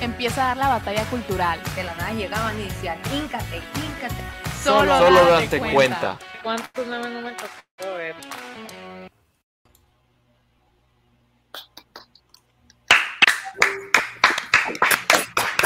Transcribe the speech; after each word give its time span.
Empieza 0.00 0.44
a 0.44 0.48
dar 0.48 0.56
la 0.58 0.68
batalla 0.68 1.04
cultural. 1.06 1.58
De 1.74 1.82
la 1.82 1.94
nada 1.94 2.12
llegaban 2.12 2.58
y 2.60 2.64
decían, 2.64 2.98
híncate, 3.14 3.56
híncate. 3.56 4.14
Solo, 4.62 4.98
Solo 4.98 5.24
date 5.24 5.58
date 5.58 5.72
cuenta. 5.72 6.18
¿Cuántos 6.42 6.86
memes 6.86 7.10
no 7.10 7.20
me 7.22 7.32
tocó 7.32 7.94
ver? 7.94 8.14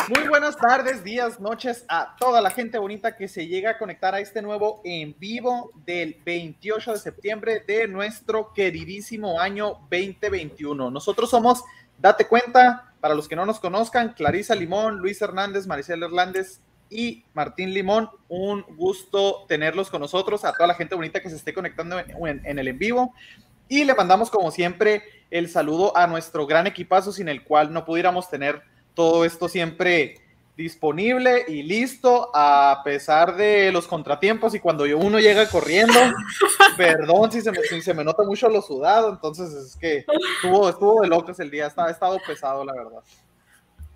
Muy 0.08 0.28
buenas 0.28 0.56
tardes, 0.56 1.04
días, 1.04 1.38
noches 1.40 1.84
a 1.88 2.16
toda 2.18 2.40
la 2.40 2.50
gente 2.50 2.78
bonita 2.78 3.16
que 3.16 3.28
se 3.28 3.46
llega 3.46 3.70
a 3.70 3.78
conectar 3.78 4.14
a 4.14 4.20
este 4.20 4.42
nuevo 4.42 4.80
en 4.84 5.16
vivo 5.18 5.70
del 5.86 6.20
28 6.24 6.92
de 6.92 6.98
septiembre 6.98 7.64
de 7.66 7.86
nuestro 7.86 8.52
queridísimo 8.52 9.40
año 9.40 9.78
2021. 9.90 10.90
Nosotros 10.90 11.30
somos 11.30 11.62
Date 11.96 12.26
Cuenta, 12.26 12.89
para 13.00 13.14
los 13.14 13.28
que 13.28 13.36
no 13.36 13.46
nos 13.46 13.60
conozcan, 13.60 14.14
Clarisa 14.14 14.54
Limón, 14.54 14.98
Luis 14.98 15.20
Hernández, 15.22 15.66
Maricel 15.66 16.02
Hernández 16.02 16.60
y 16.90 17.24
Martín 17.34 17.72
Limón. 17.72 18.10
Un 18.28 18.62
gusto 18.76 19.44
tenerlos 19.48 19.90
con 19.90 20.00
nosotros, 20.00 20.44
a 20.44 20.52
toda 20.52 20.66
la 20.66 20.74
gente 20.74 20.94
bonita 20.94 21.20
que 21.20 21.30
se 21.30 21.36
esté 21.36 21.54
conectando 21.54 21.98
en, 21.98 22.10
en- 22.26 22.42
en 22.44 22.58
el 22.58 22.68
en 22.68 22.78
vivo. 22.78 23.14
Y 23.68 23.84
le 23.84 23.94
mandamos, 23.94 24.30
como 24.30 24.50
siempre, 24.50 25.04
el 25.30 25.48
saludo 25.48 25.96
a 25.96 26.06
nuestro 26.08 26.46
gran 26.46 26.66
equipazo 26.66 27.12
sin 27.12 27.28
el 27.28 27.44
cual 27.44 27.72
no 27.72 27.84
pudiéramos 27.84 28.28
tener 28.28 28.62
todo 28.94 29.24
esto 29.24 29.48
siempre 29.48 30.16
disponible 30.60 31.44
y 31.48 31.62
listo 31.62 32.30
a 32.34 32.80
pesar 32.84 33.34
de 33.36 33.72
los 33.72 33.86
contratiempos 33.86 34.54
y 34.54 34.60
cuando 34.60 34.86
yo- 34.86 34.98
uno 34.98 35.18
llega 35.18 35.48
corriendo, 35.48 35.94
perdón 36.76 37.32
si 37.32 37.40
se, 37.40 37.50
me, 37.50 37.58
si 37.62 37.82
se 37.82 37.94
me 37.94 38.04
nota 38.04 38.22
mucho 38.22 38.48
lo 38.48 38.62
sudado, 38.62 39.10
entonces 39.10 39.50
es 39.52 39.76
que 39.76 40.04
estuvo, 40.36 40.68
estuvo 40.68 41.00
de 41.02 41.08
locos 41.08 41.40
el 41.40 41.50
día, 41.50 41.66
está- 41.66 41.86
ha 41.86 41.90
estado 41.90 42.18
pesado 42.26 42.64
la 42.64 42.72
verdad. 42.74 43.00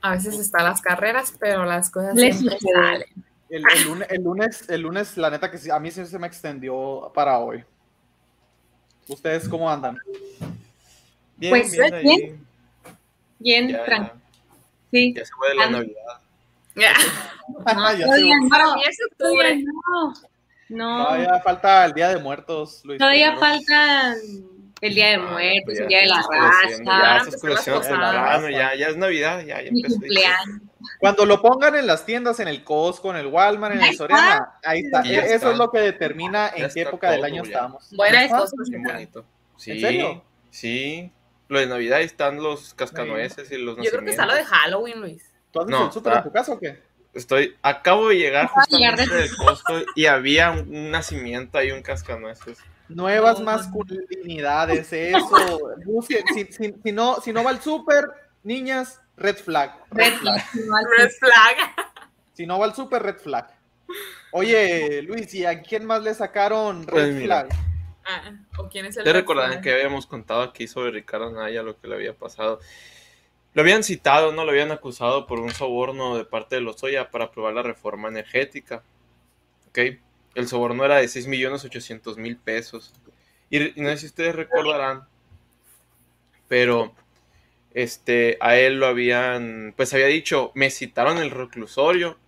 A 0.01 0.11
veces 0.13 0.39
están 0.39 0.65
las 0.65 0.81
carreras, 0.83 1.33
pero 1.39 1.65
las 1.65 1.91
cosas 1.91 2.15
Les 2.15 2.37
siempre 2.39 2.59
sucede. 2.59 2.75
salen. 2.75 3.09
El, 3.49 3.63
el 3.71 3.85
lunes, 3.85 4.09
el, 4.11 4.23
lunes, 4.23 4.69
el 4.71 4.81
lunes, 4.81 5.17
la 5.17 5.31
neta 5.31 5.51
que 5.51 5.59
sí, 5.59 5.71
a 5.71 5.79
mí 5.79 5.91
sí 5.91 6.05
se 6.07 6.19
me 6.19 6.27
extendió 6.27 7.13
para 7.15 7.39
hoy. 7.39 7.63
¿Ustedes 9.09 9.49
cómo 9.49 9.71
andan? 9.71 9.99
Bien, 11.37 11.51
Pues, 11.51 11.73
bien, 11.73 12.03
bien. 12.03 12.47
Bien, 13.39 13.69
Ya, 13.69 13.85
tranquilo. 13.85 14.15
ya, 14.15 14.21
Sí. 14.91 15.15
ya 15.15 15.25
se 15.25 15.33
fue 15.35 15.49
de 15.51 15.55
la 15.57 15.71
Navidad. 15.71 16.21
Ya. 16.77 16.93
Ya 17.67 17.75
Todavía 17.75 18.37
no, 18.41 18.77
es 18.83 18.99
octubre. 19.11 19.49
todavía 19.49 19.65
no. 19.65 20.15
No, 20.71 21.05
todavía 21.05 21.41
falta 21.45 21.85
el 21.85 21.93
Día 21.93 22.09
de 22.09 22.19
Muertos, 22.19 22.81
Luis. 22.85 22.99
todavía 22.99 23.37
falta 23.37 24.15
el 24.81 24.95
Día 24.95 25.09
de 25.09 25.15
Ah, 25.15 25.19
Muertos, 25.31 25.63
pues 25.67 25.79
el 25.79 25.85
ya 25.85 25.89
Día 25.89 26.01
de 26.01 26.07
la 26.07 26.17
Ya 26.23 26.29
raza, 28.31 28.51
ya, 28.51 28.75
ya 28.75 28.89
es 28.89 28.97
Navidad, 28.97 29.41
ya, 29.45 29.61
ya 29.63 29.71
mi 29.71 29.81
empezó. 29.81 30.01
cumpleaños. 30.01 30.61
Cuando 30.99 31.27
lo 31.27 31.41
pongan 31.41 31.75
en 31.77 31.87
las 31.87 32.05
tiendas, 32.07 32.41
en 32.41 32.49
el 32.49 32.65
Costco, 32.65 33.11
en 33.11 33.17
el 33.19 33.27
Walmart, 33.27 33.75
en 33.77 33.83
el 33.83 33.97
Soriana, 33.97 34.55
ahí 34.65 34.81
está. 34.81 35.03
Ya 35.05 35.21
Eso 35.21 35.35
está. 35.35 35.51
es 35.53 35.59
lo 35.59 35.71
que 35.71 35.79
determina 35.81 36.51
Ya 36.57 36.65
en 36.65 36.71
qué 36.73 36.81
época 36.83 37.11
del 37.11 37.25
año 37.25 37.45
ya. 37.45 37.51
estamos. 37.51 37.91
Cosas. 38.31 38.53
Bien 38.69 38.83
bonito. 38.83 39.25
Sí, 39.57 39.81
serio? 39.81 40.25
Sí. 40.51 41.13
Lo 41.49 41.59
de 41.61 41.67
Navidad 41.67 42.01
están 42.01 42.43
los 42.43 42.73
cascanueces 42.75 43.51
y 43.53 43.59
los 43.59 43.77
Yo 43.77 43.91
creo 43.91 44.03
que 44.05 44.11
está 44.11 44.27
lo 44.27 44.35
de 44.35 44.45
Halloween, 44.45 45.01
Luis. 45.01 45.31
¿Tú 45.55 45.61
haces 45.61 45.71
No, 45.71 45.87
el 45.87 45.93
súper 45.93 46.13
en 46.13 46.19
está- 46.19 46.29
tu 46.29 46.33
casa 46.35 46.53
o 46.53 46.59
qué? 46.59 46.83
Estoy, 47.15 47.57
acabo 47.63 48.09
de 48.09 48.17
llegar 48.19 48.49
justamente 48.49 49.07
del 49.09 49.37
costo 49.37 49.83
y 49.95 50.07
había 50.07 50.51
un, 50.51 50.69
un 50.69 50.91
nacimiento 50.91 51.57
ahí, 51.59 51.71
un 51.71 51.81
cascanueces. 51.81 52.59
Nuevas 52.89 53.39
No. 53.39 53.45
masculinidades, 53.47 54.93
eso. 54.93 55.61
Busquen, 55.87 56.25
si, 56.35 56.45
si- 56.53 56.75
si 56.83 56.93
no, 56.93 57.21
si 57.21 57.33
no 57.33 57.45
va 57.45 57.51
al 57.51 57.63
súper, 57.63 58.07
niñas, 58.43 59.01
red 59.17 59.37
flag. 59.37 59.77
Red 59.93 60.13
Red 60.15 60.19
flag. 60.19 60.45
Red 60.99 61.11
flag. 61.11 61.57
Si 62.33 62.47
no 62.47 62.59
va 62.59 62.65
al 62.67 62.75
súper, 62.75 63.03
red 63.05 63.17
flag. 63.19 63.47
Oye, 64.33 65.03
Luis, 65.03 65.33
¿y 65.35 65.47
a 65.47 65.63
quién 65.63 65.85
más 65.87 66.03
le 66.03 66.15
sacaron 66.15 66.85
red 66.87 66.93
Pues 66.93 67.15
mira. 67.15 67.43
flag? 67.47 67.59
Ah, 68.07 68.33
¿O 68.59 68.69
quién 68.69 68.87
es 68.87 68.97
el 68.97 69.05
Te 69.05 69.13
red 69.13 69.21
recordarán 69.21 69.61
que 69.63 69.73
habíamos 69.73 70.07
contado 70.07 70.43
aquí 70.43 70.67
sobre 70.67 70.91
Ricardo 70.91 71.31
Naya 71.31 71.63
lo 71.63 71.81
que 71.81 71.87
le 71.87 71.95
había 71.95 72.13
pasado. 72.13 72.59
Lo 73.55 73.63
habían 73.63 73.85
citado, 73.85 74.33
¿no? 74.33 74.45
Lo 74.45 74.51
habían 74.51 74.73
acusado 74.73 75.27
por 75.27 75.41
un 75.41 75.51
soborno 75.51 76.17
de 76.17 76.25
parte 76.25 76.57
de 76.57 76.61
Lozoya 76.61 77.11
para 77.11 77.27
aprobar 77.27 77.55
la 77.55 77.63
reforma 77.63 78.09
energética. 78.09 78.83
¿Ok? 79.69 79.79
El 80.35 80.49
soborno 80.49 80.85
era 80.85 80.97
de 80.97 81.09
6 81.09 81.29
millones 81.29 81.65
800 81.65 82.19
mil 82.19 82.37
pesos. 82.37 82.93
Y, 83.51 83.79
y 83.79 83.83
no 83.83 83.91
sé 83.91 83.99
si 83.99 84.07
ustedes 84.07 84.35
recordarán, 84.35 85.07
pero 86.49 86.93
este, 87.73 88.39
a 88.41 88.57
él 88.57 88.79
lo 88.81 88.87
habían, 88.87 89.75
pues 89.77 89.95
había 89.95 90.07
dicho, 90.07 90.53
me 90.55 90.71
citaron 90.71 91.19
el 91.19 91.31
reclusorio 91.31 92.19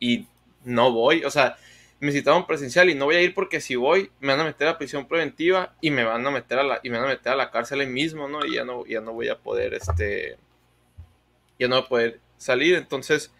y 0.00 0.26
no 0.64 0.92
voy. 0.92 1.24
O 1.24 1.30
sea, 1.30 1.56
me 2.00 2.12
citaron 2.12 2.46
presencial 2.46 2.90
y 2.90 2.94
no 2.94 3.06
voy 3.06 3.16
a 3.16 3.22
ir 3.22 3.34
porque 3.34 3.60
si 3.60 3.76
voy 3.76 4.10
me 4.20 4.28
van 4.28 4.40
a 4.40 4.44
meter 4.44 4.68
a 4.68 4.78
prisión 4.78 5.08
preventiva 5.08 5.74
y 5.80 5.90
me 5.90 6.04
van 6.04 6.26
a 6.26 6.30
meter 6.30 6.58
a 6.58 6.62
la 6.62 6.80
y 6.82 6.90
me 6.90 6.98
van 6.98 7.06
a 7.06 7.12
meter 7.12 7.32
a 7.32 7.36
la 7.36 7.50
cárcel 7.50 7.80
ahí 7.80 7.86
mismo, 7.86 8.28
¿no? 8.28 8.44
Y 8.46 8.54
ya 8.54 8.64
no 8.64 8.86
ya 8.86 9.00
no 9.00 9.12
voy 9.12 9.28
a 9.28 9.38
poder 9.38 9.74
este 9.74 10.38
ya 11.58 11.68
no 11.68 11.76
voy 11.76 11.84
a 11.84 11.88
poder 11.88 12.20
salir, 12.36 12.74
entonces 12.76 13.32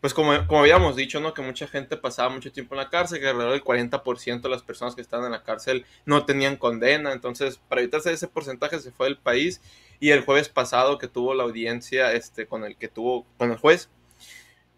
pues 0.00 0.12
como, 0.12 0.46
como 0.46 0.60
habíamos 0.60 0.96
dicho, 0.96 1.18
¿no? 1.18 1.32
Que 1.32 1.40
mucha 1.40 1.66
gente 1.66 1.96
pasaba 1.96 2.28
mucho 2.28 2.52
tiempo 2.52 2.74
en 2.74 2.80
la 2.80 2.90
cárcel, 2.90 3.20
que 3.20 3.26
alrededor 3.28 3.52
del 3.52 3.64
40% 3.64 4.42
de 4.42 4.50
las 4.50 4.62
personas 4.62 4.94
que 4.94 5.00
estaban 5.00 5.24
en 5.24 5.32
la 5.32 5.42
cárcel 5.44 5.86
no 6.04 6.26
tenían 6.26 6.56
condena, 6.58 7.12
entonces 7.14 7.58
para 7.68 7.80
evitarse 7.80 8.12
ese 8.12 8.28
porcentaje 8.28 8.78
se 8.80 8.92
fue 8.92 9.06
del 9.06 9.16
país 9.16 9.62
y 10.00 10.10
el 10.10 10.22
jueves 10.22 10.50
pasado 10.50 10.98
que 10.98 11.08
tuvo 11.08 11.32
la 11.32 11.44
audiencia 11.44 12.12
este, 12.12 12.46
con 12.46 12.64
el 12.64 12.76
que 12.76 12.88
tuvo 12.88 13.24
con 13.38 13.50
el 13.50 13.56
juez, 13.56 13.88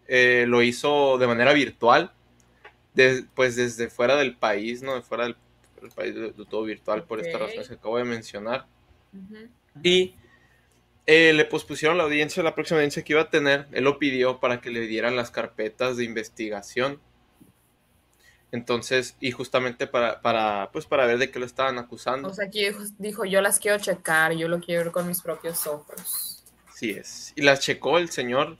eh, 0.07 0.45
lo 0.47 0.61
hizo 0.63 1.17
de 1.17 1.27
manera 1.27 1.51
virtual, 1.51 2.13
de- 2.93 3.25
pues 3.35 3.57
desde 3.57 3.89
fuera 3.89 4.15
del 4.15 4.37
país, 4.37 4.81
¿no? 4.81 4.95
De 4.95 5.01
fuera 5.01 5.25
del, 5.25 5.35
del 5.81 5.91
país, 5.91 6.15
de 6.15 6.31
todo 6.49 6.63
virtual, 6.63 7.03
por 7.03 7.19
estas 7.19 7.35
Ok. 7.35 7.41
razones 7.47 7.67
que 7.67 7.73
acabo 7.75 7.97
de 7.97 8.05
mencionar. 8.05 8.65
Y 9.83 10.15
eh, 11.07 11.33
le 11.33 11.45
pospusieron 11.45 11.97
la 11.97 12.03
audiencia, 12.03 12.43
la 12.43 12.53
próxima 12.53 12.77
audiencia 12.79 13.03
que 13.03 13.13
iba 13.13 13.21
a 13.23 13.29
tener, 13.29 13.67
él 13.71 13.83
lo 13.85 13.97
pidió 13.97 14.39
para 14.39 14.61
que 14.61 14.69
le 14.69 14.81
dieran 14.81 15.15
las 15.15 15.31
carpetas 15.31 15.97
de 15.97 16.03
investigación. 16.03 16.99
Entonces, 18.51 19.15
y 19.19 19.31
justamente 19.31 19.87
para, 19.87 20.21
para, 20.21 20.69
pues 20.71 20.85
para 20.85 21.05
ver 21.05 21.17
de 21.17 21.29
qué 21.31 21.39
lo 21.39 21.45
estaban 21.45 21.77
acusando. 21.77 22.29
O 22.29 22.33
sea, 22.33 22.45
aquí 22.45 22.65
dijo, 22.97 23.25
yo 23.25 23.41
las 23.41 23.59
quiero 23.59 23.77
checar, 23.77 24.33
yo 24.33 24.47
lo 24.47 24.59
quiero 24.61 24.83
ver 24.85 24.91
con 24.93 25.07
mis 25.07 25.21
propios 25.21 25.67
ojos. 25.67 26.43
Así 26.69 26.91
es. 26.91 27.33
Y 27.35 27.41
las 27.41 27.59
checó 27.59 27.97
el 27.97 28.09
señor. 28.09 28.57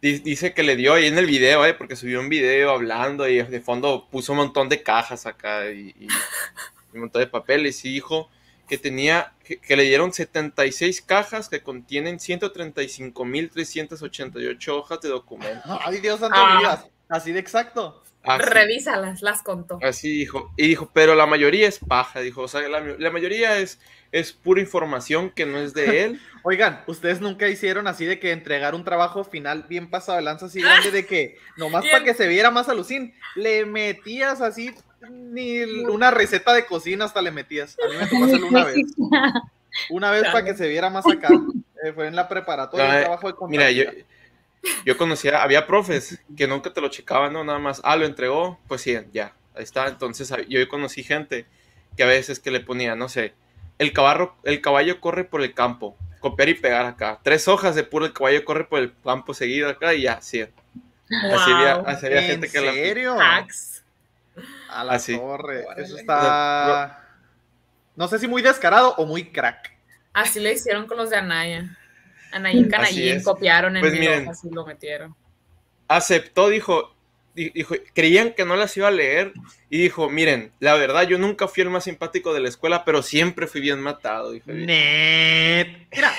Di- 0.00 0.20
Dice 0.20 0.54
que 0.54 0.62
le 0.62 0.76
dio 0.76 0.94
ahí 0.94 1.06
en 1.06 1.18
el 1.18 1.26
video, 1.26 1.64
eh, 1.66 1.74
porque 1.74 1.96
subió 1.96 2.20
un 2.20 2.28
video 2.28 2.70
hablando 2.70 3.26
y 3.28 3.42
de 3.42 3.60
fondo 3.60 4.08
puso 4.10 4.32
un 4.32 4.38
montón 4.38 4.68
de 4.68 4.82
cajas 4.82 5.26
acá 5.26 5.70
y, 5.70 5.94
y 5.98 6.06
un 6.94 7.00
montón 7.00 7.20
de 7.20 7.26
papeles 7.26 7.84
y 7.84 7.92
dijo 7.94 8.30
que 8.68 8.78
tenía, 8.78 9.32
que, 9.44 9.58
que 9.58 9.76
le 9.76 9.82
dieron 9.84 10.12
76 10.12 11.02
cajas 11.02 11.48
que 11.48 11.62
contienen 11.62 12.18
135.388 12.18 14.68
hojas 14.68 15.00
de 15.00 15.08
documentos. 15.08 15.64
Ay, 15.84 16.00
Dios 16.00 16.20
santo 16.20 16.36
Ah. 16.38 16.84
Así 17.08 17.32
de 17.32 17.40
exacto. 17.40 18.00
Así, 18.22 18.42
Revísalas, 18.42 19.20
las 19.20 19.42
contó. 19.42 19.78
así 19.82 20.08
dijo. 20.10 20.50
Y 20.56 20.68
dijo, 20.68 20.90
pero 20.94 21.14
la 21.14 21.26
mayoría 21.26 21.68
es 21.68 21.78
paja, 21.78 22.20
dijo. 22.20 22.40
O 22.40 22.48
sea, 22.48 22.66
la, 22.70 22.80
la 22.80 23.10
mayoría 23.10 23.58
es, 23.58 23.78
es 24.12 24.32
pura 24.32 24.62
información 24.62 25.28
que 25.30 25.44
no 25.44 25.58
es 25.58 25.74
de 25.74 26.04
él. 26.04 26.20
Oigan, 26.42 26.82
ustedes 26.86 27.20
nunca 27.20 27.48
hicieron 27.48 27.86
así 27.86 28.06
de 28.06 28.18
que 28.18 28.32
entregar 28.32 28.74
un 28.74 28.82
trabajo 28.82 29.24
final 29.24 29.64
bien 29.68 29.90
pasado 29.90 30.16
de 30.16 30.24
lanza 30.24 30.46
así 30.46 30.62
grande 30.62 30.90
de 30.90 31.04
que 31.04 31.36
nomás 31.58 31.84
para 31.92 32.02
que 32.02 32.14
se 32.14 32.26
viera 32.26 32.50
más 32.50 32.70
alucín, 32.70 33.12
le 33.34 33.66
metías 33.66 34.40
así 34.40 34.74
ni 35.10 35.62
una 35.62 36.10
receta 36.10 36.52
de 36.52 36.66
cocina 36.66 37.04
hasta 37.04 37.22
le 37.22 37.30
metías. 37.30 37.76
A 37.84 37.88
mí 37.88 37.96
me 37.98 38.06
tocó 38.06 38.24
hacerlo 38.24 38.46
una 38.48 38.64
vez. 38.64 38.76
Una 39.90 40.10
vez 40.10 40.24
para 40.24 40.44
que 40.44 40.54
se 40.54 40.68
viera 40.68 40.88
más 40.90 41.04
acá. 41.06 41.28
Eh, 41.82 41.92
fue 41.92 42.06
en 42.06 42.14
la 42.16 42.28
preparatoria, 42.28 42.86
No, 42.86 43.00
trabajo 43.00 43.28
de 43.28 43.34
Mira, 43.48 43.70
yo, 43.70 43.84
yo 44.86 44.96
conocía, 44.96 45.42
había 45.42 45.66
profes 45.66 46.18
que 46.36 46.46
nunca 46.46 46.72
te 46.72 46.80
lo 46.80 46.88
checaban, 46.88 47.32
¿no? 47.32 47.44
Nada 47.44 47.58
más, 47.58 47.80
ah, 47.84 47.96
lo 47.96 48.06
entregó, 48.06 48.58
pues 48.68 48.80
sí, 48.82 48.96
ya, 49.12 49.34
ahí 49.54 49.64
está. 49.64 49.88
Entonces 49.88 50.32
yo 50.48 50.66
conocí 50.68 51.02
gente 51.02 51.46
que 51.96 52.02
a 52.04 52.06
veces 52.06 52.38
que 52.40 52.50
le 52.50 52.60
ponía, 52.60 52.94
no 52.94 53.08
sé, 53.08 53.34
el 53.78 53.92
caballo, 53.92 54.34
el 54.44 54.60
caballo 54.60 55.00
corre 55.00 55.24
por 55.24 55.42
el 55.42 55.52
campo, 55.52 55.96
copiar 56.20 56.48
y 56.48 56.54
pegar 56.54 56.86
acá. 56.86 57.18
Tres 57.22 57.48
hojas 57.48 57.74
de 57.74 57.82
puro 57.84 58.06
el 58.06 58.12
caballo 58.12 58.44
corre 58.44 58.64
por 58.64 58.78
el 58.78 58.94
campo 59.02 59.34
seguido 59.34 59.68
acá 59.68 59.92
y 59.94 60.02
ya, 60.02 60.20
sí. 60.22 60.42
Así 61.10 61.50
había, 61.52 61.76
Wow. 61.78 61.86
así 61.88 62.06
había 62.06 62.20
¿En 62.22 62.26
gente 62.28 62.48
que 62.48 62.60
la... 62.60 62.72
serio? 62.72 63.16
A 64.74 64.84
la 64.84 64.92
Así. 64.94 65.16
torre. 65.16 65.64
Órale. 65.64 65.82
Eso 65.82 65.96
está. 65.98 67.00
No 67.96 68.08
sé 68.08 68.18
si 68.18 68.26
muy 68.26 68.42
descarado 68.42 68.94
o 68.96 69.06
muy 69.06 69.30
crack. 69.30 69.72
Así 70.12 70.40
le 70.40 70.52
hicieron 70.52 70.86
con 70.86 70.96
los 70.96 71.10
de 71.10 71.16
Anaya. 71.16 71.76
Anayín 72.32 72.62
Así 72.64 72.70
Canayín 72.70 73.16
es. 73.18 73.24
copiaron 73.24 73.76
en 73.76 73.80
Pues 73.80 73.92
mil 73.92 74.00
miren. 74.00 74.28
y 74.42 74.50
lo 74.54 74.66
metieron. 74.66 75.14
aceptó, 75.86 76.48
dijo, 76.48 76.92
di- 77.34 77.50
dijo, 77.50 77.74
creían 77.94 78.32
que 78.32 78.44
no 78.44 78.56
las 78.56 78.76
iba 78.76 78.88
a 78.88 78.90
leer 78.90 79.32
y 79.70 79.78
dijo, 79.78 80.08
miren, 80.10 80.50
la 80.58 80.74
verdad 80.74 81.02
yo 81.02 81.18
nunca 81.18 81.46
fui 81.46 81.62
el 81.62 81.70
más 81.70 81.84
simpático 81.84 82.34
de 82.34 82.40
la 82.40 82.48
escuela, 82.48 82.84
pero 82.84 83.02
siempre 83.02 83.46
fui 83.46 83.60
bien 83.60 83.80
matado. 83.80 84.32
Dijo, 84.32 84.50
Net. 84.50 85.86
Mira, 85.92 86.12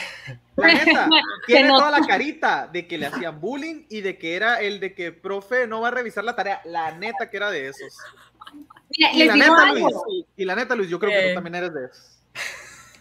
la 0.55 0.67
neta, 0.73 1.09
tiene 1.47 1.69
toda 1.69 1.91
la 1.91 2.05
carita 2.07 2.67
de 2.71 2.87
que 2.87 2.97
le 2.97 3.07
hacían 3.07 3.41
bullying 3.41 3.83
y 3.89 3.99
de 4.01 4.17
que 4.17 4.35
era 4.37 4.61
el 4.61 4.79
de 4.79 4.93
que, 4.93 5.11
profe, 5.11 5.67
no 5.67 5.81
va 5.81 5.89
a 5.89 5.91
revisar 5.91 6.23
la 6.23 6.35
tarea. 6.35 6.61
La 6.63 6.91
neta 6.91 7.29
que 7.29 7.35
era 7.37 7.51
de 7.51 7.67
esos. 7.67 7.97
Mira, 8.97 9.11
Y 9.13 9.17
les 9.17 9.27
la 9.27 9.33
digo 9.33 9.45
neta, 9.55 9.69
algo. 9.69 9.89
Luis, 10.07 10.25
y 10.37 10.45
la 10.45 10.55
neta, 10.55 10.75
Luis, 10.75 10.89
yo 10.89 10.99
creo 10.99 11.11
que 11.11 11.25
Eh. 11.25 11.29
tú 11.29 11.35
también 11.35 11.55
eres 11.55 11.73
de 11.73 11.85
esos. 11.85 12.17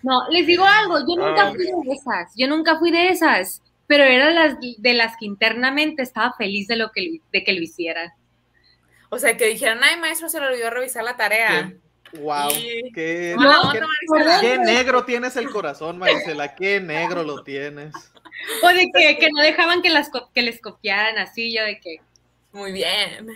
No, 0.02 0.28
les 0.30 0.46
digo 0.46 0.64
algo, 0.64 0.98
yo 1.00 1.16
nunca 1.16 1.48
Ah. 1.48 1.50
fui 1.54 1.64
de 1.64 1.92
esas, 1.92 2.32
yo 2.36 2.46
nunca 2.48 2.78
fui 2.78 2.90
de 2.90 3.08
esas, 3.08 3.62
pero 3.86 4.04
era 4.04 4.28
de 4.28 4.34
las, 4.34 4.56
de 4.78 4.94
las 4.94 5.16
que 5.16 5.24
internamente 5.26 6.02
estaba 6.02 6.34
feliz 6.36 6.66
de 6.68 6.76
lo 6.76 6.90
que 6.92 7.02
lo- 7.02 7.24
de 7.32 7.44
que 7.44 7.52
lo 7.52 7.60
hicieran. 7.62 8.12
O 9.08 9.18
sea, 9.18 9.36
que 9.36 9.46
dijeran, 9.46 9.78
ay, 9.82 9.98
maestro, 10.00 10.28
se 10.28 10.40
le 10.40 10.46
olvidó 10.48 10.70
revisar 10.70 11.04
la 11.04 11.16
tarea. 11.16 11.72
Wow, 12.18 12.48
qué, 12.94 13.34
Mala 13.36 14.40
qué- 14.40 14.58
negro 14.58 15.04
tienes 15.04 15.36
el 15.36 15.50
corazón, 15.50 15.98
Marisela, 15.98 16.54
qué 16.54 16.80
negro 16.80 17.22
lo 17.24 17.42
tienes. 17.42 17.92
O 18.62 18.68
de 18.68 18.90
que, 18.94 19.16
que 19.18 19.30
no 19.32 19.40
dejaban 19.42 19.82
que, 19.82 19.90
las, 19.90 20.10
que 20.34 20.42
les 20.42 20.60
copiaran 20.60 21.18
así, 21.18 21.54
yo 21.56 21.64
de 21.64 21.80
que... 21.80 21.96
Muy 22.52 22.72
bien. 22.72 23.26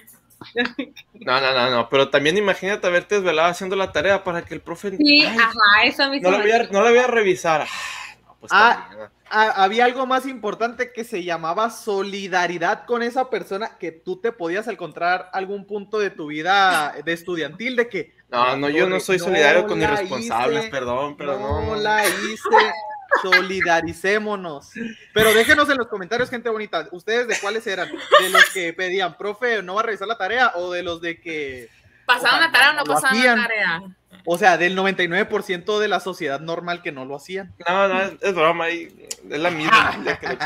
No, 1.25 1.41
no, 1.41 1.53
no, 1.53 1.71
no, 1.71 1.89
pero 1.89 2.11
también 2.11 2.37
imagínate 2.37 2.87
haberte 2.87 3.17
desvelado 3.17 3.49
haciendo 3.49 3.77
la 3.77 3.93
tarea 3.93 4.23
para 4.25 4.45
que 4.45 4.55
el 4.55 4.63
profe... 4.63 4.97
Sí, 4.97 5.23
ay, 5.25 5.37
ajá, 5.39 5.85
eso 5.85 6.03
a 6.05 6.11
mí 6.11 6.21
no, 6.21 6.31
la 6.31 6.39
voy 6.39 6.51
a, 6.53 6.57
hace- 6.57 6.73
no 6.73 6.83
la 6.83 6.91
voy 6.91 6.99
a 6.99 7.07
revisar. 7.07 7.63
Ah, 7.63 8.17
no, 8.27 8.37
pues 8.41 8.53
Ah, 8.53 8.89
también, 8.89 9.11
Ah, 9.31 9.63
había 9.65 9.85
algo 9.85 10.07
más 10.07 10.27
importante 10.27 10.93
que 10.93 11.05
se 11.05 11.23
llamaba 11.23 11.71
solidaridad 11.71 12.87
con 12.87 13.03
esa 13.03 13.29
persona 13.29 13.77
que 13.79 13.93
tú 13.93 14.21
te 14.21 14.33
podías 14.33 14.67
encontrar 14.69 15.29
algún 15.35 15.67
punto 15.67 15.99
de 15.99 16.11
tu 16.11 16.29
vida 16.29 16.95
de 17.05 17.13
estudiantil 17.13 17.77
de 17.77 17.89
que 17.91 18.13
No, 18.31 18.57
no, 18.57 18.69
yo 18.69 18.89
no 18.89 19.01
soy 19.01 19.19
solidario 19.19 19.67
con 19.67 19.81
irresponsables, 19.83 20.65
hice, 20.65 20.71
perdón, 20.71 21.17
pero 21.17 21.39
no. 21.39 21.61
no 21.63 21.63
no. 21.63 21.77
la 21.77 22.07
hice. 22.07 22.49
Solidaricémonos. 23.23 24.71
Pero 25.15 25.33
déjenos 25.35 25.69
en 25.71 25.79
los 25.79 25.89
comentarios, 25.89 26.31
gente 26.31 26.49
bonita, 26.51 26.89
¿ustedes 26.93 27.29
de 27.29 27.39
cuáles 27.41 27.67
eran? 27.67 27.89
¿De 28.21 28.31
los 28.31 28.45
que 28.51 28.73
pedían, 28.73 29.17
profe, 29.17 29.63
no 29.63 29.75
va 29.75 29.81
a 29.81 29.85
revisar 29.85 30.09
la 30.09 30.19
tarea? 30.19 30.53
¿O 30.57 30.73
de 30.73 30.83
los 30.83 31.01
de 31.01 31.21
que, 31.21 31.69
¿Pasaban 32.07 32.37
O 32.37 32.39
sea, 32.39 32.47
la 32.47 32.53
tarea 32.53 32.71
o 32.71 32.75
no 32.75 32.85
pasaban 32.85 33.37
la 33.37 33.43
tarea? 33.43 33.83
o 34.25 34.39
sea, 34.39 34.57
del 34.59 34.77
99% 34.77 35.79
de 35.79 35.89
la 35.89 36.01
sociedad 36.01 36.41
normal 36.41 36.83
que 36.83 36.93
no 36.93 37.05
lo 37.05 37.17
hacían? 37.17 37.53
No, 37.67 37.89
no, 37.89 38.01
es, 38.03 38.13
es 38.21 38.35
broma, 38.35 38.69
es 38.69 38.91
la 39.25 39.51
misma. 39.51 39.99
ya 40.05 40.19
que 40.19 40.29
lo- 40.29 40.39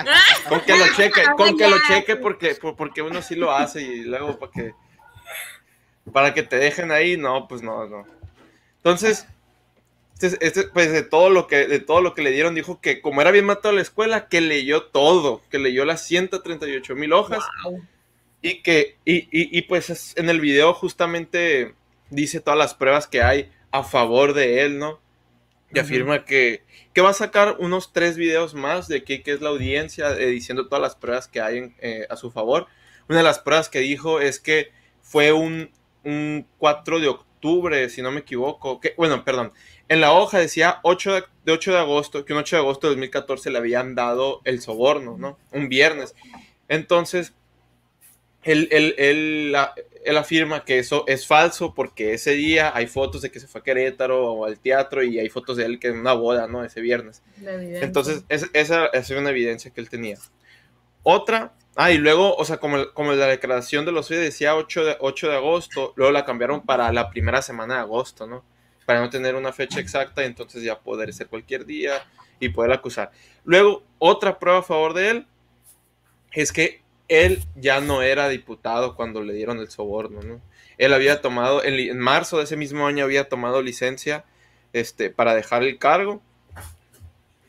con 0.49 0.61
que 0.61 0.77
lo 0.77 0.87
cheque, 0.97 1.23
con 1.37 1.57
que 1.57 1.69
lo 1.69 1.77
cheque 1.87 2.17
porque, 2.17 2.55
por- 2.57 2.77
porque 2.77 3.03
uno 3.03 3.23
sí 3.23 3.35
lo 3.37 3.53
hace 3.53 3.83
y 3.83 4.03
luego 4.05 4.39
para 4.39 4.53
que 4.53 4.75
para 6.13 6.35
que 6.35 6.43
te 6.43 6.57
dejen 6.57 6.91
ahí, 6.91 7.17
no, 7.17 7.47
pues 7.47 7.63
no, 7.63 7.87
no. 7.87 8.05
Entonces, 8.79 9.27
este, 10.23 10.47
este, 10.47 10.63
pues 10.65 10.93
de 10.93 11.03
todo 11.03 11.31
lo 11.31 11.47
que 11.47 11.67
de 11.67 11.81
todo 11.81 12.01
lo 12.01 12.15
que 12.15 12.23
le 12.23 12.31
dieron 12.31 12.55
dijo 12.55 12.81
que 12.81 13.01
como 13.01 13.21
era 13.21 13.31
bien 13.31 13.45
matado 13.45 13.71
a 13.71 13.77
la 13.77 13.83
escuela, 13.83 14.29
que 14.29 14.41
leyó 14.41 14.85
todo, 14.85 15.43
que 15.51 15.59
leyó 15.59 15.85
las 15.85 16.07
138 16.07 16.95
mil 16.95 17.13
hojas 17.13 17.45
Wow. 17.65 17.83
y 18.41 18.63
que 18.63 18.97
y, 19.05 19.17
y- 19.31 19.57
y, 19.59 19.63
pues 19.63 19.91
es- 19.91 20.17
en 20.17 20.29
el 20.31 20.41
video 20.41 20.73
justamente 20.75 21.75
dice 22.11 22.41
todas 22.41 22.59
las 22.59 22.75
pruebas 22.75 23.07
que 23.07 23.23
hay 23.23 23.51
a 23.71 23.83
favor 23.85 24.35
de 24.35 24.63
él, 24.63 24.79
¿no? 24.79 25.01
Y 25.75 25.79
afirma 25.79 26.27
que, 26.27 26.63
que 26.93 27.01
va 27.01 27.11
a 27.11 27.15
sacar 27.15 27.57
unos 27.59 27.95
tres 27.95 28.19
videos 28.19 28.53
más 28.53 28.89
de 28.89 29.05
qué 29.05 29.23
qué 29.23 29.33
es 29.33 29.41
la 29.41 29.49
audiencia, 29.49 30.11
eh, 30.19 30.27
diciendo 30.27 30.69
todas 30.69 30.83
las 30.83 30.97
pruebas 30.97 31.29
que 31.29 31.41
hay 31.41 31.57
en- 31.59 31.75
eh, 31.81 32.07
a 32.11 32.17
su 32.17 32.31
favor. 32.31 32.67
Una 33.09 33.19
de 33.19 33.25
las 33.25 33.39
pruebas 33.39 33.71
que 33.71 33.79
dijo 33.81 34.21
es 34.21 34.39
que 34.39 34.71
fue 35.01 35.33
un, 35.33 35.71
un 36.05 36.47
4 36.59 37.01
de 37.01 37.09
octubre, 37.09 37.32
si 37.89 38.03
no 38.03 38.11
me 38.13 38.21
equivoco. 38.21 38.81
Que, 38.81 38.95
bueno, 38.97 39.25
perdón. 39.25 39.53
En 39.89 40.01
la 40.01 40.13
hoja 40.13 40.39
decía 40.39 40.79
8 40.83 41.15
de, 41.15 41.25
de 41.45 41.53
8 41.53 41.73
de 41.73 41.79
agosto, 41.79 42.25
que 42.25 42.33
un 42.33 42.39
8 42.39 42.57
de 42.57 42.61
agosto 42.63 42.87
de 42.87 42.93
2014 42.95 43.51
le 43.51 43.59
habían 43.59 43.95
dado 43.95 44.41
el 44.45 44.61
soborno, 44.61 45.17
¿no? 45.19 45.39
Un 45.51 45.69
viernes. 45.69 46.15
Entonces, 46.69 47.35
él, 48.45 48.69
él- 48.73 48.95
él, 48.99 49.53
la- 49.53 49.75
él 50.05 50.17
afirma 50.17 50.65
que 50.65 50.79
eso 50.79 51.05
es 51.07 51.27
falso 51.27 51.75
porque 51.75 52.13
ese 52.15 52.33
día 52.33 52.73
hay 52.75 52.87
fotos 52.89 53.23
de 53.23 53.31
que 53.31 53.39
se 53.39 53.47
fue 53.47 53.61
a 53.61 53.65
Querétaro 53.65 54.33
o 54.33 54.45
al 54.47 54.59
teatro 54.59 55.03
y 55.05 55.19
hay 55.21 55.29
fotos 55.29 55.57
de 55.57 55.65
él 55.65 55.79
que 55.79 55.89
en 55.89 55.99
una 55.99 56.13
boda, 56.15 56.49
¿no? 56.49 56.65
Ese 56.65 56.81
viernes. 56.81 57.23
Entonces, 57.85 58.25
es- 58.29 58.49
esa, 58.53 58.87
esa 58.87 59.15
es 59.15 59.21
una 59.21 59.31
evidencia 59.31 59.71
que 59.73 59.81
él 59.81 59.89
tenía. 59.91 60.19
Otra, 61.05 61.53
ah, 61.77 61.91
y 61.91 61.99
luego, 61.99 62.35
o 62.37 62.45
sea, 62.45 62.59
como, 62.59 62.93
como 62.93 63.13
la 63.13 63.27
declaración 63.27 63.85
de 63.85 63.93
los 63.93 64.11
hoy 64.11 64.19
decía 64.19 64.57
8 64.57 64.85
de, 64.85 64.97
8 65.01 65.29
de 65.29 65.37
agosto, 65.37 65.93
luego 65.97 66.13
la 66.13 66.25
cambiaron 66.25 66.63
para 66.63 66.93
la 66.93 67.11
primera 67.11 67.43
semana 67.43 67.75
de 67.75 67.81
agosto, 67.81 68.27
¿no? 68.27 68.45
Para 68.87 69.01
no 69.01 69.11
tener 69.11 69.35
una 69.35 69.53
fecha 69.53 69.81
exacta 69.81 70.23
y 70.23 70.27
entonces 70.27 70.63
ya 70.63 70.79
poder 70.79 71.13
ser 71.13 71.29
cualquier 71.29 71.65
día 71.65 72.05
y 72.41 72.49
poder 72.49 72.73
acusar. 72.73 73.11
Luego, 73.45 73.85
otra 73.99 74.39
prueba 74.39 74.61
a 74.61 74.63
favor 74.63 74.95
de 74.95 75.11
él 75.11 75.27
es 76.33 76.53
que 76.53 76.83
él 77.09 77.45
ya 77.57 77.81
no 77.81 78.03
era 78.03 78.29
diputado 78.29 78.97
cuando 78.97 79.23
le 79.23 79.33
dieron 79.33 79.59
el 79.59 79.69
soborno, 79.69 80.23
¿no? 80.23 80.41
Él 80.79 80.95
había 80.95 81.21
tomado, 81.21 81.63
en, 81.63 81.75
en 81.75 81.99
marzo 81.99 82.39
de 82.39 82.45
ese 82.45 82.57
mismo 82.57 82.87
año 82.87 83.05
había 83.05 83.29
tomado 83.29 83.63
licencia 83.63 84.25
este, 84.73 85.11
para 85.11 85.35
dejar 85.35 85.63
el 85.63 85.79
cargo 85.79 86.23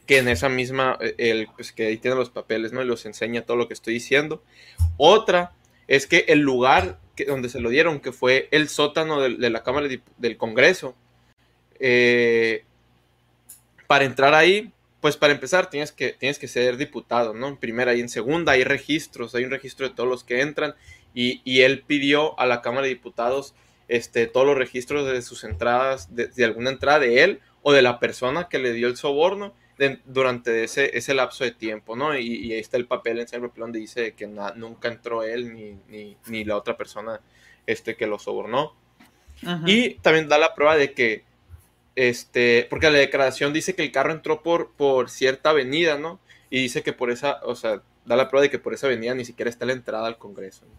que 0.06 0.18
en 0.18 0.28
esa 0.28 0.50
misma, 0.50 0.98
eh, 1.02 1.16
el, 1.18 1.48
pues 1.56 1.72
que 1.72 1.88
ahí 1.88 1.98
tiene 1.98 2.18
los 2.18 2.30
papeles, 2.30 2.74
¿no? 2.74 2.82
Y 2.82 2.86
los 2.86 3.06
enseña 3.06 3.46
todo 3.46 3.58
lo 3.58 3.68
que 3.68 3.74
estoy 3.74 3.94
diciendo. 3.94 4.44
Otra 4.98 5.54
es 5.88 6.08
que 6.08 6.26
el 6.28 6.40
lugar 6.40 7.00
donde 7.28 7.50
se 7.50 7.60
lo 7.60 7.70
dieron, 7.70 8.00
que 8.00 8.12
fue 8.12 8.48
el 8.52 8.70
sótano 8.70 9.22
de, 9.22 9.50
la 9.50 9.64
Cámara 9.64 9.88
del 10.18 10.38
Congreso, 10.38 10.96
eh, 11.80 12.66
para 13.88 14.06
entrar 14.06 14.34
ahí, 14.34 14.72
pues 15.00 15.18
para 15.18 15.34
empezar 15.34 15.70
tienes 15.70 15.92
que, 15.92 16.14
tienes 16.14 16.40
que 16.40 16.48
ser 16.48 16.78
diputado, 16.78 17.34
¿no? 17.34 17.48
En 17.48 17.58
primera 17.58 17.94
y 17.94 18.02
en 18.02 18.10
segunda 18.10 18.54
hay 18.54 18.64
registros, 18.64 19.36
hay 19.36 19.44
un 19.44 19.52
registro 19.52 19.88
de 19.88 19.94
todos 19.94 20.10
los 20.10 20.24
que 20.24 20.42
entran 20.42 20.76
y, 21.14 21.42
y 21.44 21.62
él 21.62 21.84
pidió 21.86 22.40
a 22.40 22.46
la 22.46 22.62
Cámara 22.62 22.84
de 22.84 22.94
Diputados 22.94 23.54
este, 23.90 24.28
todos 24.28 24.48
los 24.48 24.58
registros 24.58 25.06
de 25.06 25.22
sus 25.22 25.44
entradas, 25.44 26.16
de 26.16 26.46
alguna 26.46 26.72
entrada 26.72 27.00
de 27.00 27.24
él 27.24 27.42
o 27.62 27.74
de 27.74 27.82
la 27.82 28.00
persona 28.00 28.48
que 28.50 28.60
le 28.60 28.74
dio 28.74 28.88
el 28.88 28.96
soborno 28.96 29.54
de- 29.78 30.00
durante 30.06 30.64
ese, 30.64 30.98
ese 30.98 31.14
lapso 31.14 31.44
de 31.44 31.52
tiempo, 31.52 31.96
¿no? 31.96 32.18
Y, 32.18 32.28
y 32.28 32.54
ahí 32.54 32.60
está 32.60 32.78
el 32.78 32.86
papel 32.88 33.20
en 33.20 33.28
papel 33.42 33.62
donde 33.62 33.80
dice 33.80 34.14
que 34.14 34.28
na- 34.28 34.54
nunca 34.56 34.88
entró 34.88 35.24
él 35.24 35.54
ni, 35.54 35.78
ni, 35.90 36.18
ni 36.28 36.44
la 36.46 36.58
otra 36.58 36.78
persona 36.78 37.20
este, 37.66 37.96
que 37.96 38.08
lo 38.08 38.20
sobornó. 38.20 38.74
Y 39.68 39.96
también 39.96 40.30
da 40.30 40.38
la 40.38 40.54
prueba 40.56 40.78
de 40.78 40.94
que, 40.94 41.24
este, 41.96 42.66
porque 42.70 42.90
la 42.90 42.98
declaración 43.00 43.54
dice 43.54 43.76
que 43.76 43.84
el 43.84 43.92
carro 43.92 44.12
entró 44.14 44.42
por, 44.42 44.72
por 44.72 45.10
cierta 45.10 45.50
avenida, 45.52 45.98
¿no? 45.98 46.20
Y 46.50 46.62
dice 46.62 46.82
que 46.84 46.94
por 46.94 47.12
esa, 47.12 47.40
o 47.44 47.56
sea, 47.56 47.82
da 48.06 48.16
la 48.16 48.30
prueba 48.30 48.44
de 48.44 48.50
que 48.50 48.60
por 48.60 48.74
esa 48.74 48.88
avenida 48.88 49.14
ni 49.16 49.26
siquiera 49.26 49.50
está 49.50 49.66
la 49.66 49.74
entrada 49.74 50.08
al 50.08 50.18
Congreso. 50.18 50.66
¿no? 50.66 50.72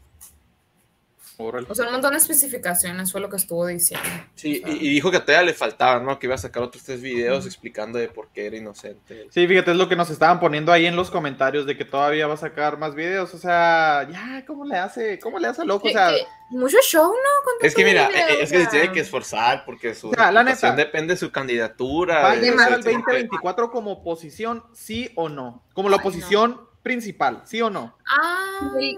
Órale. 1.37 1.67
O 1.69 1.75
sea, 1.75 1.87
un 1.87 1.93
montón 1.93 2.13
de 2.13 2.19
especificaciones 2.19 3.11
fue 3.11 3.21
lo 3.21 3.29
que 3.29 3.37
estuvo 3.37 3.67
diciendo. 3.67 4.07
Sí, 4.37 4.63
O 4.65 4.67
sea, 4.69 4.77
y, 4.77 4.87
y 4.87 4.91
dijo 4.91 5.11
que 5.11 5.19
todavía 5.21 5.47
le 5.47 5.55
faltaba, 5.55 5.99
¿no? 6.01 6.19
Que 6.19 6.27
iba 6.27 6.35
a 6.37 6.39
sacar 6.39 6.63
otros 6.63 6.85
tres 6.85 7.01
videos 7.03 7.45
explicando 7.47 7.99
de 7.99 8.09
por 8.09 8.29
qué 8.29 8.47
era 8.47 8.57
inocente. 8.57 9.27
Sí, 9.31 9.47
fíjate, 9.47 9.73
es 9.73 9.77
lo 9.77 9.89
que 9.89 9.97
nos 9.97 10.11
estaban 10.11 10.39
poniendo 10.39 10.71
ahí 10.73 10.87
en 10.87 10.95
los 10.97 11.11
comentarios 11.11 11.67
de 11.67 11.77
que 11.77 11.85
todavía 11.85 12.27
va 12.27 12.35
a 12.35 12.39
sacar 12.39 12.79
más 12.79 12.95
videos. 12.95 13.35
O 13.35 13.39
sea, 13.39 14.07
ya, 14.11 14.45
¿cómo 14.47 14.65
le 14.65 14.77
hace? 14.77 15.19
¿Cómo 15.19 15.39
le 15.39 15.49
hace 15.49 15.65
loco? 15.65 15.89
O 15.89 15.91
sea, 15.91 16.11
que 16.11 16.25
mucho 16.51 16.77
show, 16.83 17.03
¿no? 17.11 17.45
Con 17.59 17.67
Es 17.67 17.75
que 17.75 17.85
mira, 17.85 18.09
video, 18.09 18.29
eh, 18.29 18.37
es 18.43 18.53
que 18.53 18.61
se 18.65 18.67
tiene 18.71 18.93
que 18.93 19.01
esforzar 19.01 19.65
porque 19.65 19.95
su 19.95 20.11
O 20.11 20.15
sea, 20.15 20.31
la 20.31 20.45
neta, 20.45 20.75
depende 20.77 21.15
de 21.15 21.19
su 21.19 21.33
candidatura. 21.33 22.21
¿va 22.23 22.29
a 22.29 22.33
al 22.33 22.41
de- 22.41 22.51
2024 22.53 23.71
como 23.71 23.93
oposición, 23.93 24.63
sí 24.73 25.11
o 25.17 25.29
no? 25.29 25.65
Como 25.73 25.89
la 25.89 25.97
Ay, 25.97 26.03
no. 26.03 26.09
oposición 26.09 26.61
principal, 26.85 27.43
¿sí 27.47 27.61
o 27.61 27.71
no? 27.71 27.97
Ah, 28.07 28.71
Sí. 28.79 28.97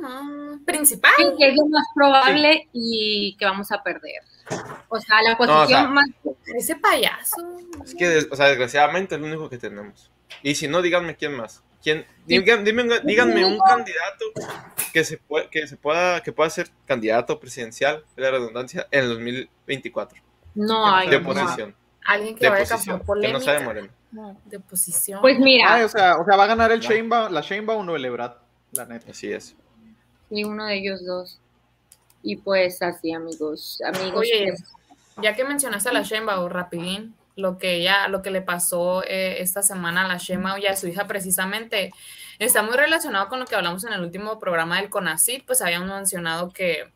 principal. 0.67 1.13
Sí, 1.17 1.25
que 1.39 1.49
es 1.49 1.55
lo 1.57 1.67
más 1.67 1.87
probable 1.95 2.69
y 2.75 3.35
que 3.39 3.45
vamos 3.47 3.73
a 3.73 3.83
perder. 3.83 4.21
O 4.89 5.01
sea, 5.01 5.23
la 5.23 5.39
posición 5.39 5.67
sea, 5.69 5.89
más... 5.89 6.07
Ese 6.55 6.77
payaso. 6.77 7.37
Es 7.85 7.95
que, 7.95 8.27
o 8.31 8.37
sea, 8.37 8.47
desgraciadamente 8.49 9.15
es 9.15 9.21
lo 9.21 9.27
único 9.27 9.49
que 9.49 9.57
tenemos. 9.59 10.11
Y 10.43 10.55
si 10.57 10.69
no, 10.69 10.83
díganme 10.83 11.17
quién 11.17 11.35
más. 11.35 11.63
¿Quién? 11.83 12.05
Dime- 12.27 13.01
díganme 13.05 13.45
un 13.45 13.59
candidato 13.61 14.25
que 14.93 15.05
se, 15.05 15.19
pueda, 15.19 15.49
que 15.49 15.67
se 15.69 15.77
pueda 15.77 16.21
que 16.23 16.33
pueda 16.33 16.51
ser 16.51 16.69
candidato 16.87 17.39
presidencial, 17.39 18.05
de 18.17 18.23
la 18.23 18.31
redundancia, 18.33 18.89
en 18.91 19.05
el 19.05 19.09
2024. 19.11 20.21
No 20.57 20.87
hay. 20.93 21.09
de 21.09 21.21
no 21.21 21.31
oposición. 21.31 21.77
Alguien 22.07 22.35
que 22.35 22.45
De 22.45 22.51
vaya 22.51 22.65
a 22.65 22.69
posición, 22.69 22.99
causar 22.99 23.21
que 23.21 23.33
no 23.33 23.41
sea 23.41 23.59
de 23.59 23.65
polémica. 23.65 23.95
Posición. 24.69 25.21
Pues 25.21 25.39
mira, 25.39 25.75
Ay, 25.75 25.85
o 25.85 25.89
sea, 25.89 26.17
o 26.17 26.25
sea, 26.25 26.37
va 26.37 26.45
a 26.45 26.47
ganar 26.47 26.73
el 26.73 26.81
Va. 26.81 26.89
Sheinbaum, 26.89 27.33
la 27.33 27.41
Sheinbaum 27.41 27.89
o 27.89 27.97
el 27.97 28.05
Ebrard, 28.05 28.37
la 28.73 28.87
neta. 28.87 29.11
Así 29.11 29.31
es. 29.31 29.55
sí, 30.29 30.45
uno 30.45 30.67
de 30.67 30.77
ellos 30.77 31.05
dos. 31.05 31.39
Y 32.23 32.37
pues 32.37 32.81
así, 32.83 33.13
amigos. 33.13 33.81
Amigos, 33.85 34.21
Oye, 34.21 34.55
pues, 34.57 34.65
ya 35.23 35.35
que 35.35 35.45
mencionaste 35.45 35.91
a 35.91 35.93
la 35.93 36.03
Sheinbaum, 36.03 36.49
rapidín, 36.49 37.15
lo 37.37 37.59
que 37.59 37.75
ella, 37.75 38.09
lo 38.09 38.23
que 38.23 38.31
le 38.31 38.41
pasó 38.41 39.03
eh, 39.05 39.43
esta 39.43 39.63
semana 39.63 40.05
a 40.05 40.09
la 40.09 40.17
Sheinbaum 40.17 40.59
y 40.61 40.67
a 40.67 40.77
su 40.77 40.89
hija 40.89 41.07
precisamente, 41.07 41.93
está 42.39 42.63
muy 42.63 42.77
relacionado 42.77 43.29
con 43.29 43.41
lo 43.41 43.47
que 43.47 43.55
hablamos 43.55 43.85
en 43.85 43.93
el 43.93 44.01
último 44.01 44.39
programa 44.39 44.81
del 44.81 44.91
CONACYT, 44.91 45.45
pues 45.47 45.61
habíamos 45.63 45.89
mencionado 45.89 46.51
que... 46.51 46.91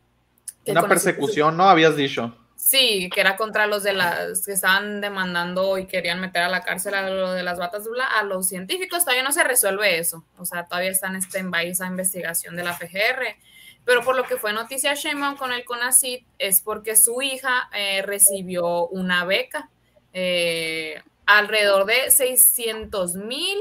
Una 0.65 0.81
CONACYT, 0.81 0.87
persecución, 0.89 1.57
¿no? 1.57 1.69
Habías 1.69 1.95
dicho. 1.95 2.35
Sí, 2.63 3.09
que 3.11 3.21
era 3.21 3.37
contra 3.37 3.65
los 3.65 3.81
de 3.81 3.93
las 3.93 4.45
que 4.45 4.51
estaban 4.51 5.01
demandando 5.01 5.79
y 5.79 5.87
querían 5.87 6.21
meter 6.21 6.43
a 6.43 6.47
la 6.47 6.61
cárcel 6.61 6.93
a 6.93 7.09
lo 7.09 7.31
de 7.31 7.41
las 7.41 7.57
batas 7.57 7.87
bla, 7.89 8.05
a 8.05 8.21
los 8.21 8.47
científicos. 8.47 9.03
Todavía 9.03 9.23
no 9.23 9.31
se 9.31 9.43
resuelve 9.43 9.97
eso. 9.97 10.23
O 10.37 10.45
sea, 10.45 10.67
todavía 10.67 10.91
está 10.91 11.07
en 11.07 11.15
stand-by 11.15 11.69
esa 11.71 11.87
investigación 11.87 12.55
de 12.55 12.63
la 12.63 12.75
FGR. 12.75 13.35
Pero 13.83 14.03
por 14.03 14.15
lo 14.15 14.25
que 14.25 14.37
fue 14.37 14.53
noticia 14.53 14.93
Sheinbaum 14.93 15.37
con 15.37 15.51
el 15.51 15.65
CONACYT 15.65 16.23
es 16.37 16.61
porque 16.61 16.95
su 16.95 17.23
hija 17.23 17.67
eh, 17.73 18.03
recibió 18.03 18.85
una 18.89 19.25
beca 19.25 19.71
eh, 20.13 21.01
alrededor 21.25 21.85
de 21.87 22.11
600 22.11 23.15
mil 23.15 23.57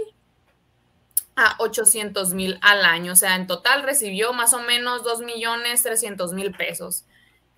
a 1.37 1.54
800 1.59 2.35
mil 2.35 2.59
al 2.61 2.85
año. 2.85 3.14
O 3.14 3.16
sea, 3.16 3.35
en 3.37 3.47
total 3.47 3.83
recibió 3.83 4.35
más 4.35 4.52
o 4.52 4.61
menos 4.61 5.04
2 5.04 5.23
millones 5.23 5.83
300 5.85 6.35
mil 6.35 6.52
pesos 6.52 7.07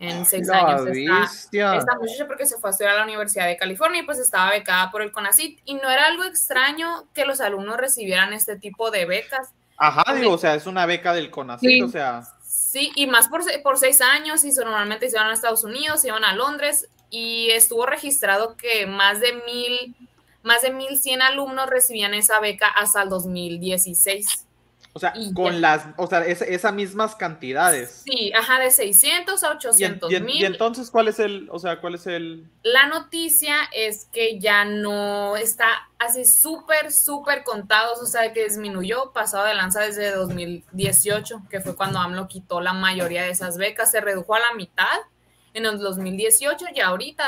en 0.03 0.25
seis 0.27 0.49
La 0.49 0.59
años. 0.59 0.85
Bestia. 0.85 1.77
esta 1.77 1.95
muchacha 1.97 2.27
porque 2.27 2.47
se 2.47 2.59
fue 2.59 2.71
a 2.71 2.73
estudiar 2.73 2.95
a 2.95 2.99
la 2.99 3.05
Universidad 3.05 3.47
de 3.47 3.57
California 3.57 4.03
y 4.03 4.05
pues 4.05 4.19
estaba 4.19 4.51
becada 4.51 4.91
por 4.91 5.03
el 5.03 5.13
CONACYT 5.13 5.61
y 5.65 5.75
no 5.75 5.89
era 5.91 6.07
algo 6.07 6.25
extraño 6.25 7.07
que 7.15 7.25
los 7.25 7.41
alumnos 7.41 7.77
recibieran 7.77 8.33
este 8.33 8.57
tipo 8.57 8.91
de 8.91 9.05
becas. 9.07 9.51
Ajá, 9.77 10.05
digo, 10.15 10.33
o 10.33 10.39
sea, 10.39 10.55
es 10.55 10.67
una 10.67 10.87
beca 10.87 11.13
del 11.15 11.31
CONACYT, 11.31 11.61
Sí. 11.71 11.83
o 11.83 11.89
sea, 11.89 12.23
Sí, 12.45 12.91
y 12.95 13.07
más 13.07 13.29
por, 13.29 13.43
se- 13.43 13.59
por 13.59 13.79
seis 13.79 14.01
años 14.01 14.45
y 14.45 14.51
normalmente 14.53 15.09
se 15.11 15.17
iban 15.17 15.29
a 15.29 15.35
Estados 15.35 15.63
Unidos, 15.65 16.01
se 16.03 16.09
iban 16.09 16.25
a 16.25 16.35
Londres 16.35 16.89
y 17.11 17.51
estuvo 17.51 17.85
registrado 17.87 18.57
que 18.57 18.87
más 18.87 19.21
de 19.21 19.35
mil, 19.47 19.95
más 20.43 20.63
de 20.63 20.71
mil 20.71 20.97
cien 20.99 21.21
alumnos 21.23 21.69
recibían 21.69 22.15
esa 22.15 22.41
beca 22.41 22.69
hasta 22.69 23.03
el 23.03 23.09
2016. 23.11 24.47
O 24.95 24.99
sea, 24.99 25.13
Y 25.17 25.33
con 25.33 25.55
ya. 25.55 25.59
las, 25.61 25.87
o 25.97 26.07
sea, 26.07 26.25
es- 26.27 26.43
esas 26.43 26.75
mismas 26.75 27.17
cantidades. 27.17 28.03
Sí, 28.05 28.31
ajá, 28.35 28.61
de 28.61 28.71
600 28.71 29.43
a 29.43 29.47
Y, 29.47 29.51
en- 29.51 29.57
800 29.57 30.13
y 30.13 30.15
en- 30.17 30.25
mil. 30.25 30.37
y 30.43 30.45
entonces, 30.45 30.91
¿cuál 30.91 31.09
es 31.09 31.19
el, 31.19 31.49
o 31.51 31.59
sea, 31.59 31.81
cuál 31.81 31.95
es 31.95 32.07
el, 32.07 32.47
La 32.63 32.87
noticia 32.87 33.57
es 33.75 34.05
que 34.13 34.39
ya 34.39 34.65
no 34.67 35.37
está 35.37 35.67
así 35.99 36.25
súper, 36.27 36.93
súper 36.93 37.43
contados, 37.45 38.01
o 38.03 38.07
sea, 38.07 38.33
que 38.35 38.45
disminuyó 38.45 39.13
pasado 39.13 39.45
de 39.47 39.55
lanza 39.55 39.81
desde 39.81 40.11
2018, 40.15 41.43
que 41.49 41.61
fue 41.61 41.75
cuando 41.77 41.99
AMLO 41.99 42.29
quitó 42.29 42.61
la 42.61 42.73
mayoría 42.73 43.23
de 43.23 43.31
esas 43.31 43.57
becas, 43.57 43.91
se 43.91 44.01
redujo 44.01 44.35
a 44.35 44.41
la 44.41 44.55
mitad 44.57 44.99
en 45.55 45.67
el 45.67 45.79
2018 45.79 46.67
y 46.75 46.81
ahorita 46.81 47.25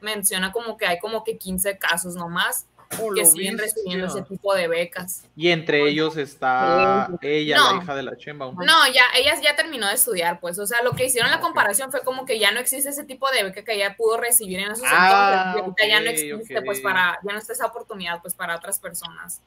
menciona 0.00 0.52
como 0.52 0.76
que 0.76 0.86
hay 0.86 0.98
como 0.98 1.24
que 1.24 1.38
15 1.38 1.78
casos 1.78 2.14
nomás 2.16 2.66
Oh, 3.00 3.12
que 3.12 3.24
siguen 3.26 3.56
bestia. 3.56 3.82
recibiendo 3.82 4.06
ese 4.06 4.22
tipo 4.22 4.54
de 4.54 4.68
becas. 4.68 5.24
Y 5.34 5.48
entre 5.50 5.88
ellos 5.88 6.16
está 6.16 7.08
ella, 7.20 7.56
No. 7.56 7.76
la 7.76 7.82
hija 7.82 7.94
de 7.96 8.02
la 8.04 8.14
Sheinbaum. 8.14 8.56
No, 8.58 8.86
ya, 8.94 9.02
ella 9.16 9.34
ya 9.42 9.56
terminó 9.56 9.88
de 9.88 9.94
estudiar, 9.94 10.38
pues, 10.40 10.58
o 10.58 10.66
sea, 10.66 10.82
lo 10.82 10.92
que 10.92 11.06
hicieron 11.06 11.30
la 11.30 11.40
comparación 11.40 11.90
fue 11.90 12.02
como 12.02 12.24
que 12.24 12.38
ya 12.38 12.52
no 12.52 12.60
existe 12.60 12.90
ese 12.90 13.04
tipo 13.04 13.28
de 13.32 13.42
beca 13.42 13.64
que 13.64 13.74
ella 13.74 13.96
pudo 13.96 14.18
recibir 14.18 14.60
en 14.60 14.70
esos 14.70 14.84
Ah, 14.88 15.54
entonces, 15.58 15.86
ya 15.88 16.00
no 16.00 16.10
existe, 16.10 16.62
pues, 16.62 16.80
para, 16.80 17.18
ya 17.26 17.32
no 17.32 17.38
está 17.38 17.52
esa 17.54 17.66
oportunidad, 17.66 18.20
pues, 18.22 18.34
para 18.34 18.54
otras 18.56 18.78
personas. 18.78 19.40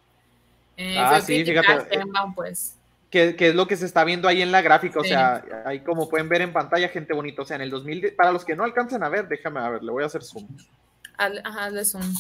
Eh, 0.76 0.96
Ah, 0.98 1.20
sí, 1.22 1.44
fíjate. 1.46 1.72
a 1.72 1.88
Sheinbaum, 1.90 2.36
pues. 2.36 2.76
que, 3.10 3.36
que 3.36 3.48
es 3.50 3.56
lo 3.56 3.68
que 3.68 3.76
se 3.78 3.86
está 3.86 4.04
viendo 4.04 4.28
ahí 4.28 4.42
en 4.42 4.52
la 4.52 4.62
gráfica, 4.62 5.00
o 5.00 5.04
Sí. 5.04 5.10
sea, 5.10 5.44
ahí 5.66 5.80
como 5.80 6.10
pueden 6.10 6.30
ver 6.30 6.42
en 6.42 6.54
pantalla, 6.54 6.90
gente 6.90 7.14
bonita, 7.14 7.42
o 7.42 7.46
sea, 7.46 7.56
en 7.56 7.62
el 7.64 7.70
2000, 7.72 8.14
para 8.16 8.32
los 8.32 8.46
que 8.46 8.56
no 8.56 8.64
alcanzan 8.66 9.02
a 9.04 9.10
ver, 9.10 9.28
déjame 9.28 9.60
a 9.62 9.70
ver, 9.70 9.84
le 9.84 9.92
voy 9.92 10.04
a 10.04 10.08
hacer 10.08 10.24
zoom. 10.24 10.46
Ajá, 11.18 11.66
hazle 11.66 11.86
zoom. 11.86 12.14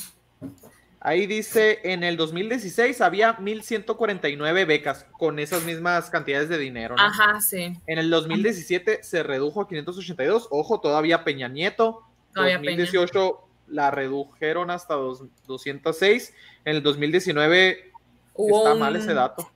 Ahí 1.01 1.27
dice, 1.27 1.79
en 1.83 2.03
el 2.03 2.17
2016 2.17 2.99
había 2.99 3.33
1149 3.39 4.65
becas 4.65 5.05
con 5.13 5.39
esas 5.39 5.63
mismas 5.63 6.09
cantidades 6.09 6.49
de 6.49 6.57
dinero, 6.57 6.95
¿no? 6.97 7.01
Ajá, 7.03 7.39
sí. 7.39 7.73
En 7.87 7.99
el 7.99 8.09
2017 8.09 9.01
se 9.03 9.23
redujo 9.23 9.61
a 9.61 9.67
582, 9.69 10.47
ojo, 10.51 10.81
todavía 10.81 11.23
Peña 11.23 11.47
Nieto, 11.47 12.03
Todavía 12.33 12.59
Peña. 12.59 12.71
2018 12.71 13.39
la 13.67 13.91
redujeron 13.91 14.71
hasta 14.71 14.95
dos- 14.95 15.23
206, 15.47 16.33
en 16.65 16.75
el 16.75 16.83
2019 16.83 17.91
Hubo 18.33 18.57
está 18.59 18.73
un- 18.73 18.79
mal 18.79 18.95
ese 18.95 19.13
dato. 19.13 19.49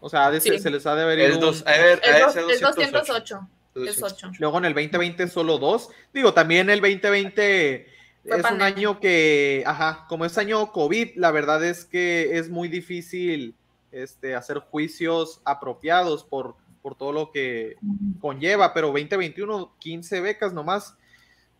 O 0.00 0.10
sea, 0.10 0.30
de- 0.30 0.40
Sí. 0.40 0.58
se 0.58 0.70
les 0.70 0.84
ha 0.86 0.94
de 0.94 1.02
haber 1.02 1.18
ido 1.18 1.50
Es, 1.50 1.64
es 1.64 2.60
208. 2.60 2.60
208. 2.60 3.48
Es 3.74 4.02
8. 4.02 4.30
Luego 4.38 4.58
en 4.58 4.66
el 4.66 4.74
2020 4.74 5.28
solo 5.28 5.56
dos. 5.58 5.88
Digo, 6.12 6.34
también 6.34 6.68
el 6.68 6.80
2020 6.80 7.88
Fue 8.26 8.36
es 8.36 8.42
pandemia. 8.42 8.66
un 8.66 8.78
año 8.78 9.00
que, 9.00 9.62
ajá, 9.66 10.06
como 10.08 10.24
es 10.24 10.38
año 10.38 10.72
COVID, 10.72 11.16
la 11.16 11.30
verdad 11.30 11.62
es 11.64 11.84
que 11.84 12.38
es 12.38 12.48
muy 12.48 12.68
difícil 12.68 13.54
este, 13.92 14.34
hacer 14.34 14.58
juicios 14.58 15.40
apropiados 15.44 16.24
por, 16.24 16.56
por 16.82 16.96
todo 16.96 17.12
lo 17.12 17.30
que 17.30 17.76
conlleva, 18.20 18.74
pero 18.74 18.88
2021, 18.88 19.74
15 19.78 20.20
becas 20.20 20.52
nomás, 20.52 20.96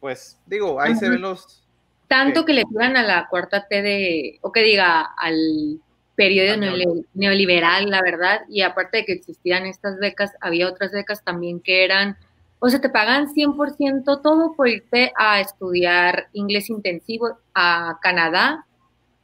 pues 0.00 0.38
digo, 0.46 0.80
ahí 0.80 0.94
se 0.96 1.08
ven 1.08 1.20
los... 1.20 1.64
tanto 2.08 2.44
que 2.44 2.54
le 2.54 2.64
tiran 2.64 2.96
a 2.96 3.02
la 3.02 3.28
cuarta 3.28 3.66
T 3.68 3.82
de, 3.82 4.38
o 4.42 4.50
que 4.50 4.62
diga, 4.62 5.02
al 5.16 5.80
periodo 6.14 6.56
neoliberal, 7.14 7.90
la 7.90 8.02
verdad, 8.02 8.42
y 8.48 8.62
aparte 8.62 8.98
de 8.98 9.04
que 9.04 9.12
existían 9.12 9.66
estas 9.66 9.98
becas, 9.98 10.32
había 10.40 10.68
otras 10.68 10.92
becas 10.92 11.22
también 11.24 11.60
que 11.60 11.84
eran, 11.84 12.16
o 12.66 12.70
sea, 12.70 12.80
te 12.80 12.88
pagan 12.88 13.28
100% 13.28 14.22
todo 14.22 14.54
por 14.54 14.68
irte 14.68 15.12
a 15.18 15.38
estudiar 15.38 16.28
inglés 16.32 16.70
intensivo 16.70 17.36
a 17.54 17.98
Canadá 18.00 18.64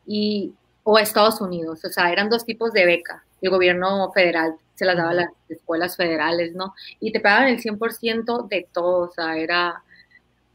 y, 0.06 0.52
o 0.82 0.98
a 0.98 1.00
Estados 1.00 1.40
Unidos, 1.40 1.82
o 1.82 1.88
sea, 1.88 2.12
eran 2.12 2.28
dos 2.28 2.44
tipos 2.44 2.74
de 2.74 2.84
beca, 2.84 3.24
el 3.40 3.48
gobierno 3.48 4.12
federal 4.12 4.56
se 4.74 4.84
las 4.84 4.94
daba 4.98 5.10
a 5.12 5.14
las 5.14 5.30
escuelas 5.48 5.96
federales, 5.96 6.54
¿no? 6.54 6.74
Y 7.00 7.12
te 7.12 7.20
pagaban 7.20 7.48
el 7.48 7.62
100% 7.62 8.46
de 8.46 8.68
todo, 8.74 9.08
o 9.08 9.10
sea, 9.10 9.38
era 9.38 9.82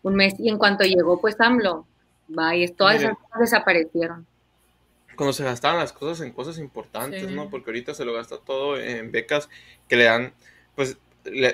un 0.04 0.14
mes, 0.16 0.36
y 0.40 0.50
en 0.50 0.60
cuanto 0.60 0.84
llegó, 0.84 1.20
pues 1.20 1.42
AMLO, 1.42 1.88
Vaya, 2.28 2.68
todas 2.78 2.98
Mire. 2.98 3.06
esas 3.08 3.18
cosas 3.18 3.40
desaparecieron. 3.40 4.28
Cuando 5.16 5.34
se 5.34 5.44
gastaban 5.44 5.80
las 5.80 5.92
cosas 5.92 6.22
en 6.24 6.34
cosas 6.34 6.60
importantes, 6.60 7.26
Sí. 7.28 7.34
¿no? 7.34 7.50
Porque 7.50 7.72
ahorita 7.72 7.96
se 7.96 8.06
lo 8.06 8.14
gasta 8.14 8.38
todo 8.38 8.80
en 8.80 9.12
becas 9.12 9.50
que 9.88 9.96
le 9.96 10.04
dan, 10.04 10.34
pues, 10.76 10.98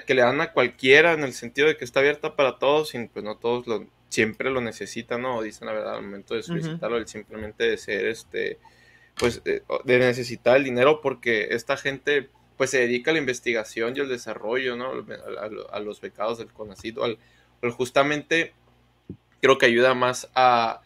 que 0.05 0.13
le 0.15 0.21
dan 0.21 0.41
a 0.41 0.53
cualquiera 0.53 1.13
en 1.13 1.23
el 1.23 1.33
sentido 1.33 1.67
de 1.67 1.77
que 1.77 1.85
está 1.85 1.99
abierta 2.01 2.35
para 2.35 2.59
todos 2.59 2.93
y 2.95 3.07
pues 3.07 3.23
no 3.25 3.37
todos 3.37 3.67
lo, 3.67 3.87
siempre 4.09 4.49
lo 4.51 4.61
necesitan, 4.61 5.21
¿no? 5.23 5.37
O 5.37 5.43
dicen 5.43 5.67
la 5.67 5.73
verdad 5.73 5.95
al 5.97 6.03
momento 6.03 6.35
de 6.35 6.43
solicitarlo, 6.43 6.97
el 6.97 7.07
simplemente 7.07 7.63
de 7.65 7.77
ser, 7.77 8.05
este, 8.07 8.59
pues, 9.17 9.43
de, 9.43 9.63
de 9.85 9.99
necesitar 9.99 10.57
el 10.57 10.63
dinero 10.65 11.01
porque 11.01 11.49
esta 11.51 11.77
gente, 11.77 12.29
pues, 12.57 12.71
se 12.71 12.79
dedica 12.79 13.11
a 13.11 13.13
la 13.15 13.19
investigación 13.21 13.95
y 13.97 14.01
al 14.01 14.09
desarrollo, 14.09 14.75
¿no? 14.77 14.87
A, 14.91 15.45
a- 15.45 15.77
a 15.77 15.79
los 15.79 16.01
becados 16.01 16.37
del 16.39 16.51
CONACYT, 16.53 16.97
o 16.99 17.03
al, 17.05 17.19
al 17.63 17.71
justamente 17.71 18.53
creo 19.41 19.57
que 19.57 19.65
ayuda 19.67 19.93
más 19.93 20.29
a, 20.35 20.81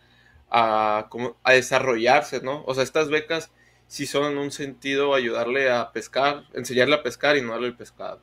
a, 0.49 1.07
como 1.09 1.37
a 1.43 1.53
desarrollarse, 1.53 2.41
¿no? 2.41 2.63
O 2.65 2.73
sea, 2.73 2.83
estas 2.83 3.09
becas 3.09 3.51
sí 3.87 4.05
son 4.05 4.31
en 4.31 4.37
un 4.37 4.51
sentido 4.51 5.13
ayudarle 5.15 5.69
a 5.71 5.91
pescar, 5.91 6.45
enseñarle 6.53 6.95
a 6.95 7.03
pescar 7.03 7.37
y 7.37 7.41
no 7.41 7.51
darle 7.51 7.67
el 7.67 7.75
pescado. 7.77 8.21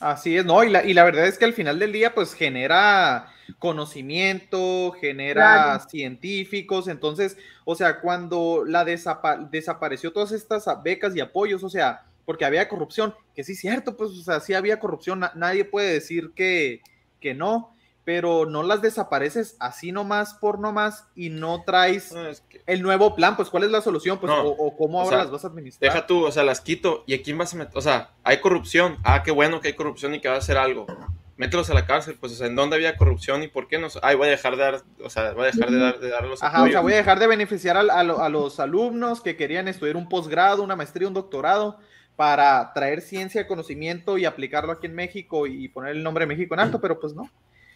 Así 0.00 0.36
es, 0.36 0.44
¿no? 0.44 0.62
Y 0.62 0.68
la, 0.70 0.84
y 0.84 0.92
la 0.94 1.04
verdad 1.04 1.26
es 1.26 1.38
que 1.38 1.44
al 1.46 1.54
final 1.54 1.78
del 1.78 1.92
día, 1.92 2.14
pues 2.14 2.34
genera 2.34 3.28
conocimiento, 3.58 4.92
genera 5.00 5.42
Claro. 5.74 5.88
científicos, 5.88 6.88
entonces, 6.88 7.36
o 7.64 7.74
sea, 7.74 8.00
cuando 8.00 8.64
la 8.66 8.84
desapa- 8.84 9.48
desapareció 9.50 10.12
todas 10.12 10.32
estas 10.32 10.66
becas 10.82 11.14
y 11.16 11.20
apoyos, 11.20 11.62
o 11.62 11.68
sea, 11.70 12.04
porque 12.24 12.44
había 12.44 12.68
corrupción, 12.68 13.14
que 13.34 13.44
sí 13.44 13.52
es 13.52 13.60
cierto, 13.60 13.96
pues, 13.96 14.10
o 14.10 14.22
sea, 14.22 14.40
sí 14.40 14.52
había 14.52 14.80
corrupción, 14.80 15.20
na- 15.20 15.32
nadie 15.36 15.64
puede 15.64 15.92
decir 15.92 16.32
que, 16.34 16.80
que 17.20 17.34
no, 17.34 17.75
pero 18.06 18.46
no 18.46 18.62
las 18.62 18.80
desapareces 18.82 19.56
así 19.58 19.90
nomás 19.90 20.32
por 20.34 20.60
nomás 20.60 21.08
y 21.16 21.28
no 21.28 21.64
traes 21.66 22.12
No, 22.12 22.28
es 22.28 22.40
que- 22.42 22.62
el 22.66 22.80
nuevo 22.80 23.16
plan, 23.16 23.34
pues, 23.36 23.50
¿cuál 23.50 23.64
es 23.64 23.70
la 23.72 23.80
solución? 23.80 24.18
Pues, 24.18 24.32
No, 24.32 24.42
o, 24.42 24.68
o 24.68 24.76
cómo 24.76 24.98
o 24.98 25.00
ahora 25.02 25.16
sea, 25.16 25.24
las 25.24 25.32
vas 25.32 25.44
a 25.44 25.48
administrar. 25.48 25.92
Deja 25.92 26.06
tú, 26.06 26.24
o 26.24 26.30
sea, 26.30 26.44
las 26.44 26.60
quito. 26.60 27.02
¿Y 27.06 27.14
a 27.14 27.22
quién 27.22 27.36
vas 27.36 27.52
a 27.52 27.56
meter? 27.56 27.76
O 27.76 27.80
sea, 27.80 28.12
hay 28.22 28.38
corrupción. 28.40 28.96
Ah, 29.02 29.24
qué 29.24 29.32
bueno 29.32 29.60
que 29.60 29.68
hay 29.68 29.74
corrupción 29.74 30.14
y 30.14 30.20
que 30.20 30.28
va 30.28 30.36
a 30.36 30.38
hacer 30.38 30.56
algo. 30.56 30.86
Mételos 31.36 31.68
a 31.68 31.74
la 31.74 31.84
cárcel. 31.84 32.16
Pues, 32.20 32.32
o 32.32 32.36
sea, 32.36 32.46
¿en 32.46 32.54
dónde 32.54 32.76
había 32.76 32.96
corrupción 32.96 33.42
y 33.42 33.48
por 33.48 33.66
qué 33.66 33.78
no? 33.78 33.88
Ay, 34.02 34.14
voy 34.14 34.28
a 34.28 34.30
dejar 34.30 34.54
de 34.56 34.62
dar, 34.62 34.82
o 35.04 35.10
sea, 35.10 35.32
voy 35.32 35.42
a 35.42 35.46
dejar 35.46 35.70
de 35.72 35.78
dar, 35.80 35.98
de 35.98 36.08
dar 36.08 36.24
los 36.24 36.40
Ajá, 36.44 36.62
o 36.62 36.68
sea, 36.68 36.80
voy 36.82 36.92
a 36.92 36.96
dejar 36.98 37.18
de 37.18 37.26
beneficiar 37.26 37.76
al- 37.76 37.90
a, 37.90 38.04
lo- 38.04 38.20
a 38.22 38.28
los 38.28 38.60
alumnos 38.60 39.20
que 39.20 39.36
querían 39.36 39.66
estudiar 39.66 39.96
un 39.96 40.08
posgrado, 40.08 40.62
una 40.62 40.76
maestría, 40.76 41.08
un 41.08 41.14
doctorado, 41.14 41.78
para 42.14 42.72
traer 42.72 43.00
ciencia, 43.02 43.46
conocimiento 43.48 44.16
y 44.16 44.24
aplicarlo 44.26 44.72
aquí 44.72 44.86
en 44.86 44.94
México 44.94 45.46
y 45.48 45.66
poner 45.68 45.90
el 45.96 46.02
nombre 46.04 46.22
de 46.24 46.28
México 46.28 46.54
en 46.54 46.60
alto, 46.60 46.80
pero 46.80 46.98
pues 47.00 47.12
no. 47.14 47.28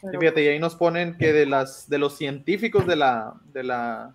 Y 0.02 0.16
fíjate, 0.16 0.42
y 0.44 0.48
ahí 0.48 0.58
nos 0.58 0.76
ponen 0.76 1.16
que 1.18 1.32
de 1.32 1.46
las 1.46 1.88
de 1.88 1.98
los 1.98 2.16
científicos 2.16 2.86
de 2.86 2.96
la 2.96 3.34
de 3.52 3.62
la 3.64 4.14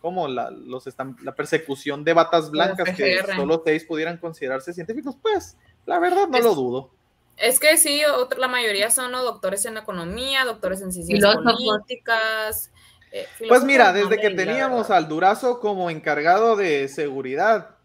como 0.00 0.26
la, 0.28 0.50
los 0.50 0.86
están, 0.86 1.14
la 1.22 1.34
persecución 1.34 2.04
de 2.04 2.14
batas 2.14 2.50
blancas 2.50 2.96
que 2.96 3.18
solo 3.36 3.62
seis 3.64 3.84
pudieran 3.84 4.16
considerarse 4.16 4.72
científicos, 4.72 5.16
pues 5.20 5.56
la 5.86 5.98
verdad 5.98 6.26
no 6.28 6.38
Es- 6.38 6.44
lo 6.44 6.54
dudo. 6.54 6.90
Es 7.36 7.58
que 7.60 7.76
sí, 7.78 8.02
otra- 8.04 8.38
la 8.38 8.48
mayoría 8.48 8.90
son 8.90 9.12
¿no? 9.12 9.22
doctores 9.22 9.64
en 9.66 9.76
economía, 9.76 10.44
doctores 10.44 10.80
en 10.82 10.92
ciencias 10.92 11.36
políticas. 11.36 12.70
eh, 13.12 13.26
Pues 13.48 13.62
mira, 13.64 13.92
desde 13.92 14.18
que 14.20 14.30
teníamos 14.30 14.90
al 14.90 15.08
Durazo 15.08 15.58
como 15.60 15.90
encargado 15.90 16.54
de 16.56 16.86
seguridad, 16.88 17.76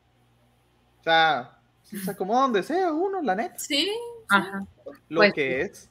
o 1.00 1.04
sea, 1.04 1.58
se 1.84 2.12
acomoda 2.12 2.42
donde 2.42 2.64
sea 2.64 2.92
uno, 2.94 3.22
la 3.22 3.36
neta, 3.36 3.58
Sí, 3.60 3.90
Ajá. 4.30 4.66
lo 5.10 5.20
Pues, 5.22 5.34
que 5.34 5.62
es. 5.62 5.90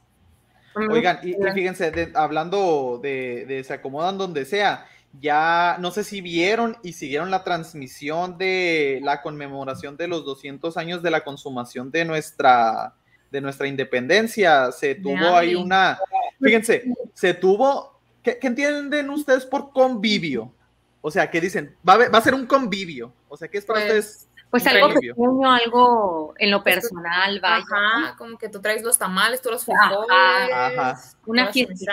Oigan, 0.91 1.21
y, 1.23 1.31
y 1.31 1.53
fíjense, 1.55 1.91
de- 1.91 2.13
hablando 2.15 2.99
de, 3.03 3.45
de 3.47 3.63
se 3.65 3.75
acomodan 3.75 4.19
donde 4.19 4.45
sea, 4.45 4.87
ya 5.21 5.77
no 5.81 5.91
sé 5.93 6.03
si 6.03 6.21
vieron 6.21 6.77
y 6.83 6.95
siguieron 6.95 7.31
la 7.31 7.45
transmisión 7.45 8.37
de 8.37 9.01
la 9.05 9.23
conmemoración 9.23 9.97
de 9.97 10.09
los 10.09 10.25
200 10.25 10.77
años 10.77 11.03
de 11.03 11.11
la 11.11 11.23
consumación 11.23 11.91
de 11.91 12.05
nuestra 12.05 12.95
de 13.31 13.41
nuestra 13.41 13.67
independencia. 13.67 14.71
Se 14.73 14.95
tuvo 14.97 15.37
ahí 15.37 15.55
una, 15.57 15.99
fíjense, 16.41 16.85
se 17.15 17.35
tuvo, 17.35 17.99
¿qué, 18.23 18.39
qué 18.39 18.47
entienden 18.47 19.11
ustedes 19.11 19.45
por 19.45 19.71
convivio? 19.73 20.53
O 21.01 21.11
sea, 21.11 21.29
¿qué 21.31 21.41
dicen? 21.41 21.75
Va 21.89 21.95
a, 21.95 22.09
va 22.09 22.19
a 22.19 22.23
ser 22.23 22.35
un 22.35 22.47
convivio. 22.47 23.13
O 23.29 23.37
sea, 23.37 23.49
¿qué 23.49 23.59
es 23.59 23.65
para 23.65 23.81
Pues, 23.81 23.89
ustedes? 24.07 24.29
Pues 24.55 24.69
algo 24.69 24.95
pequeño, 24.95 25.51
algo 25.51 26.35
en 26.39 26.53
lo 26.53 26.63
personal, 26.63 27.41
vaya. 27.41 27.65
Ajá, 27.69 28.15
como 28.17 28.39
que 28.39 28.49
tú 28.49 28.61
traes 28.61 28.85
los 28.85 28.97
tamales, 28.97 29.43
tú 29.43 29.51
los 29.51 29.65
frijoles, 29.65 30.09
Ajá. 30.53 30.97
Una 31.27 31.53
fiesta. 31.53 31.93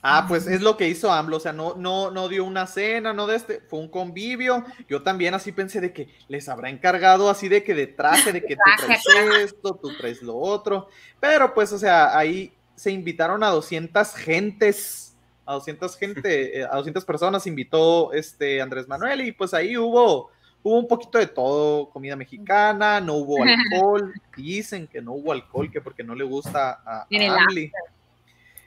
Ah, 0.00 0.24
pues 0.26 0.46
es 0.46 0.62
lo 0.62 0.78
que 0.78 0.88
hizo 0.88 1.12
AMLO, 1.12 1.36
o 1.36 1.40
sea, 1.40 1.52
no, 1.52 1.74
no, 1.76 2.10
no 2.10 2.28
dio 2.28 2.46
una 2.46 2.66
cena, 2.66 3.12
no 3.12 3.26
de 3.26 3.36
este, 3.36 3.60
fue 3.68 3.80
un 3.80 3.88
convivio. 3.88 4.64
Yo 4.88 5.02
también 5.02 5.34
así 5.34 5.52
pensé 5.52 5.82
de 5.82 5.92
que 5.92 6.08
les 6.26 6.48
habrá 6.48 6.70
encargado 6.70 7.28
así 7.28 7.50
de 7.50 7.62
que 7.62 7.74
de 7.74 7.86
traje, 7.86 8.32
de 8.32 8.40
que 8.40 8.56
tú 8.56 8.86
traes 8.86 9.04
esto, 9.44 9.74
tú 9.74 9.94
traes 9.98 10.22
lo 10.22 10.38
otro. 10.38 10.88
Pero 11.20 11.52
pues, 11.52 11.70
o 11.74 11.78
sea, 11.78 12.16
ahí 12.16 12.56
se 12.76 12.92
invitaron 12.92 13.42
a 13.42 13.50
200 13.50 14.14
gentes, 14.14 15.18
a 15.44 15.52
200 15.52 15.98
gente, 15.98 16.60
eh, 16.60 16.64
a 16.64 16.76
200 16.76 17.04
personas 17.04 17.46
invitó 17.46 18.14
este 18.14 18.62
Andrés 18.62 18.88
Manuel 18.88 19.20
y 19.20 19.32
pues 19.32 19.52
ahí 19.52 19.76
hubo, 19.76 20.30
hubo 20.62 20.78
un 20.78 20.88
poquito 20.88 21.18
de 21.18 21.26
todo, 21.26 21.90
comida 21.90 22.16
mexicana, 22.16 23.00
no 23.00 23.14
hubo 23.14 23.42
alcohol, 23.42 24.12
dicen 24.36 24.86
que 24.86 25.00
no 25.00 25.12
hubo 25.12 25.32
alcohol, 25.32 25.70
que 25.70 25.80
porque 25.80 26.04
no 26.04 26.14
le 26.14 26.24
gusta 26.24 26.80
a, 26.84 27.00
a 27.00 27.06
AMLI. 27.10 27.72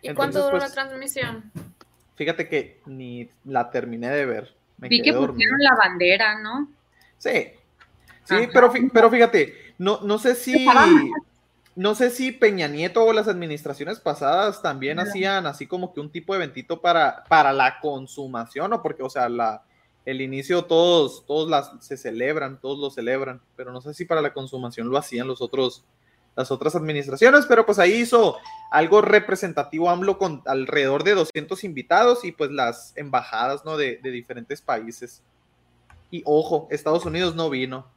¿Y 0.01 0.13
cuánto 0.13 0.39
Entonces, 0.39 0.43
duró 0.43 0.57
pues, 0.57 0.63
la 0.63 0.71
transmisión? 0.71 1.51
Fíjate 2.15 2.47
que 2.47 2.81
ni 2.85 3.29
la 3.45 3.69
terminé 3.69 4.09
de 4.09 4.25
ver. 4.25 4.55
Me 4.77 4.87
Vi 4.87 5.01
quedé 5.01 5.05
que 5.05 5.11
dormido. 5.13 5.33
pusieron 5.33 5.59
la 5.59 5.75
bandera, 5.75 6.39
¿no? 6.39 6.67
Sí. 7.17 7.51
Sí, 8.23 8.35
Ajá. 8.35 8.49
pero, 8.53 8.73
pero 8.93 9.09
fíjate, 9.09 9.53
no, 9.77 9.99
no 10.01 10.17
sé 10.17 10.35
si. 10.35 10.67
No 11.75 11.93
sé 11.93 12.09
si 12.09 12.31
Peña 12.31 12.69
Nieto 12.69 13.03
o 13.03 13.11
las 13.11 13.27
administraciones 13.27 13.99
pasadas 13.99 14.61
también 14.61 14.97
Ajá. 14.97 15.09
hacían 15.09 15.45
así 15.45 15.67
como 15.67 15.93
que 15.93 15.99
un 15.99 16.09
tipo 16.09 16.31
de 16.33 16.37
eventito 16.37 16.79
para, 16.79 17.25
para 17.25 17.51
la 17.51 17.81
consumación, 17.81 18.71
o 18.71 18.81
porque, 18.81 19.03
o 19.03 19.09
sea, 19.09 19.27
la, 19.27 19.61
el 20.05 20.21
inicio 20.21 20.65
todos, 20.65 21.25
todos 21.25 21.49
las, 21.49 21.71
se 21.79 21.97
celebran, 21.97 22.59
todos 22.61 22.79
lo 22.79 22.89
celebran, 22.91 23.41
pero 23.55 23.71
no 23.71 23.81
sé 23.81 23.93
si 23.93 24.05
para 24.05 24.21
la 24.21 24.33
consumación 24.33 24.89
lo 24.89 24.97
hacían 24.97 25.27
los 25.27 25.41
otros, 25.41 25.83
las 26.35 26.51
otras 26.51 26.75
administraciones, 26.75 27.45
pero 27.47 27.65
pues 27.65 27.79
ahí 27.79 27.93
hizo 27.93 28.37
algo 28.71 29.01
representativo 29.01 29.89
AMLO 29.89 30.17
con 30.17 30.43
alrededor 30.45 31.03
de 31.03 31.15
200 31.15 31.63
invitados 31.63 32.23
y 32.23 32.31
pues 32.31 32.51
las 32.51 32.93
embajadas, 32.95 33.65
¿no? 33.65 33.77
De, 33.77 33.99
de 34.01 34.11
diferentes 34.11 34.61
países. 34.61 35.23
Y 36.11 36.21
ojo, 36.25 36.67
Estados 36.69 37.05
Unidos 37.05 37.35
no 37.35 37.49
vino. 37.49 37.87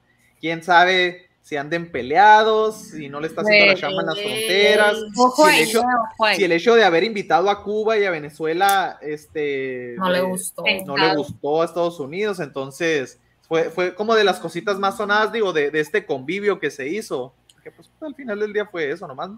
¿Quién 0.41 0.63
sabe 0.63 1.28
si 1.49 1.57
anden 1.57 1.91
peleados, 1.91 2.77
si 2.77 3.09
no 3.09 3.21
le 3.21 3.29
está 3.29 3.41
haciendo 3.41 3.73
la 3.73 3.75
chamba 3.75 4.03
en 4.03 4.07
las 4.07 4.21
fronteras? 4.21 4.97
Ojo 5.17 5.49
Si 5.49 5.57
el 5.57 5.63
hecho- 5.67 5.81
ojo. 5.81 6.27
Si 6.37 6.45
el 6.45 6.53
hecho 6.53 6.75
de 6.75 6.85
haber 6.85 7.05
invitado 7.05 7.49
a 7.49 7.63
Cuba 7.63 7.97
y 7.97 8.05
a 8.05 8.11
Venezuela, 8.11 8.99
este... 9.01 9.95
No 9.97 10.11
le 10.11 10.19
eh, 10.19 10.23
gustó. 10.23 10.63
No 10.85 10.99
le 10.99 11.17
gustó 11.17 11.63
a 11.63 11.65
Estados 11.65 11.99
Unidos, 12.01 12.39
entonces 12.41 13.19
fue, 13.49 13.71
fue 13.71 13.95
como 13.95 14.15
de 14.15 14.25
las 14.25 14.41
cositas 14.41 14.79
más 14.79 14.99
sonadas, 14.99 15.33
digo, 15.33 15.55
de, 15.55 15.71
de 15.71 15.81
este 15.81 16.05
convivio 16.05 16.61
que 16.61 16.71
se 16.71 16.87
hizo. 16.87 17.33
Que 17.65 17.71
pues 17.71 17.89
al 18.03 18.15
final 18.15 18.41
del 18.41 18.53
día 18.53 18.67
fue 18.67 18.91
eso 18.91 19.09
nomás. 19.09 19.31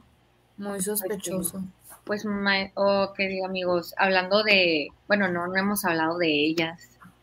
Muy 0.57 0.81
sospechoso. 0.81 1.63
Pues, 2.03 2.25
ma- 2.25 2.73
oh, 2.75 3.13
qué 3.17 3.29
digo, 3.29 3.47
amigos, 3.47 3.95
hablando 3.97 4.43
de, 4.43 4.89
bueno, 5.07 5.29
no, 5.29 5.47
no 5.47 5.57
hemos 5.57 5.85
hablado 5.85 6.19
de 6.19 6.27
ellas. 6.29 6.81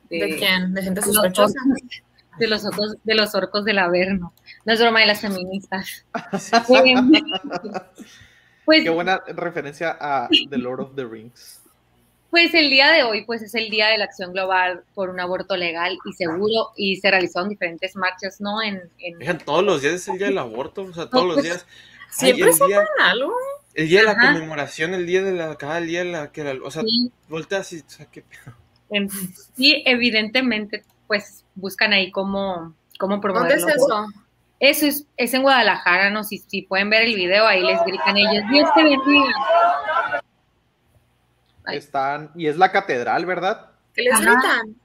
¿De 0.10 0.38
quién? 0.38 0.74
¿De 0.74 0.82
gente 0.82 1.02
de 1.02 1.08
los 1.08 1.14
sospechosa? 1.16 1.60
De 2.40 2.48
los 2.48 2.66
orcos, 2.66 2.96
de 3.04 3.16
los 3.16 3.36
orcos 3.36 3.66
del 3.66 3.80
Averno. 3.80 4.34
No 4.66 4.74
es 4.74 4.80
broma 4.80 5.00
de 5.00 5.06
las 5.08 5.22
feministas. 5.22 6.06
pues, 8.66 8.84
Qué 8.84 8.90
buena 8.90 9.22
referencia 9.28 9.98
a 10.00 10.28
The 10.30 10.58
Lord 10.58 10.82
of 10.82 10.96
the 10.96 11.06
Rings. 11.06 11.62
pues 12.30 12.54
el 12.54 12.70
día 12.70 12.92
de 12.92 13.04
hoy, 13.04 13.26
pues 13.26 13.42
es 13.42 13.56
el 13.56 13.70
día 13.70 13.88
de 13.88 13.98
la 13.98 14.06
acción 14.06 14.34
global 14.34 14.84
por 14.94 15.10
un 15.10 15.20
aborto 15.20 15.56
legal 15.58 15.98
y 16.06 16.14
seguro 16.14 16.72
y 16.76 16.98
se 16.98 17.10
realizaron 17.10 17.50
diferentes 17.50 17.96
marchas, 17.96 18.42
¿no? 18.42 18.62
En, 18.62 18.90
todos 19.46 19.64
los 19.64 19.82
días 19.82 19.94
es 19.96 20.08
el 20.08 20.18
día 20.18 20.28
del 20.28 20.38
aborto, 20.38 20.84
o 20.84 20.94
sea, 20.94 21.10
todos 21.10 21.26
los 21.26 21.36
pues, 21.36 21.46
días. 21.46 21.66
Siempre 22.10 22.50
¿En 22.50 23.04
algo? 23.04 23.34
el 23.78 23.90
día 23.90 24.00
de 24.00 24.06
la 24.08 24.18
conmemoración, 24.18 24.96
el 24.96 25.06
día 25.06 25.22
de 25.22 25.34
la, 25.34 25.56
cada 25.56 25.80
día 25.80 26.04
de 26.04 26.12
la, 26.12 26.32
que 26.32 26.44
la, 26.44 26.54
o 26.64 26.72
sea, 26.72 26.82
sí, 26.82 27.12
volteas 27.30 27.72
y, 27.74 27.80
o 27.80 27.84
sea, 27.86 28.08
qué 28.08 28.24
pedo. 28.24 28.56
en- 28.90 29.10
sí, 29.56 29.84
evidentemente, 29.86 30.84
pues 31.08 31.46
buscan 31.56 31.94
ahí 31.94 32.12
cómo, 32.12 32.76
cómo 33.00 33.18
¿Dónde 33.18 33.56
es 33.56 33.64
promoverlo. 33.64 33.74
eso? 33.74 34.06
Eso 34.60 34.86
es, 34.88 35.06
es 35.18 35.34
en 35.34 35.44
Guadalajara, 35.44 36.10
¿no? 36.10 36.24
Si, 36.24 36.40
si 36.40 36.64
pueden 36.64 36.90
ver 36.90 37.04
el 37.04 37.16
video, 37.16 37.46
ahí 37.46 37.62
les 37.64 37.80
gritan 37.86 38.18
ellos, 38.18 38.44
Dios 38.52 38.70
te 38.76 38.84
bendiga. 38.84 39.34
Están, 41.68 42.32
y 42.36 42.48
es 42.48 42.58
la 42.58 42.72
catedral, 42.72 43.26
¿verdad? 43.26 43.72
¿Qué 43.94 44.04
les 44.04 44.14
Ajá. 44.14 44.22
gritan? 44.24 44.76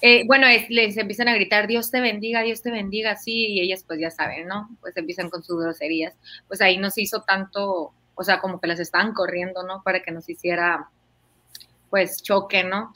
Eh, 0.00 0.24
bueno, 0.26 0.46
es- 0.46 0.68
les 0.70 0.96
empiezan 0.96 1.28
a 1.28 1.34
gritar, 1.34 1.66
Dios 1.66 1.90
te 1.90 2.00
bendiga, 2.00 2.42
Dios 2.42 2.62
te 2.62 2.70
bendiga, 2.70 3.16
sí, 3.16 3.48
y 3.48 3.60
ellas 3.60 3.84
pues 3.86 4.00
ya 4.00 4.10
saben, 4.10 4.48
¿no? 4.48 4.70
Pues 4.80 4.96
empiezan 4.96 5.28
con 5.30 5.42
sus 5.44 5.62
groserías. 5.62 6.14
Pues 6.48 6.60
ahí 6.62 6.78
no 6.78 6.90
se 6.90 7.02
hizo 7.02 7.22
tanto, 7.22 7.92
o 8.14 8.24
sea, 8.24 8.40
como 8.40 8.60
que 8.60 8.66
las 8.66 8.80
estaban 8.80 9.12
corriendo, 9.12 9.62
¿no? 9.62 9.82
Para 9.82 10.02
que 10.02 10.10
nos 10.10 10.28
hiciera, 10.28 10.88
pues, 11.90 12.22
choque, 12.22 12.64
¿no? 12.64 12.92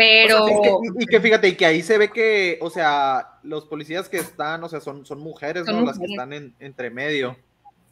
Pero... 0.00 0.44
O 0.44 0.48
sea, 0.48 0.72
y, 0.82 0.92
que, 0.96 1.04
y 1.04 1.06
que 1.06 1.20
fíjate, 1.20 1.48
y 1.48 1.56
que 1.56 1.66
ahí 1.66 1.82
se 1.82 1.98
ve 1.98 2.10
que, 2.10 2.56
o 2.62 2.70
sea, 2.70 3.38
los 3.42 3.66
policías 3.66 4.08
que 4.08 4.16
están, 4.16 4.64
o 4.64 4.68
sea, 4.70 4.80
son, 4.80 5.04
son 5.04 5.20
mujeres, 5.20 5.66
Son 5.66 5.80
¿no? 5.80 5.84
Las 5.84 5.98
que 5.98 6.06
están 6.06 6.32
en, 6.32 6.54
entre 6.58 6.88
medio. 6.88 7.36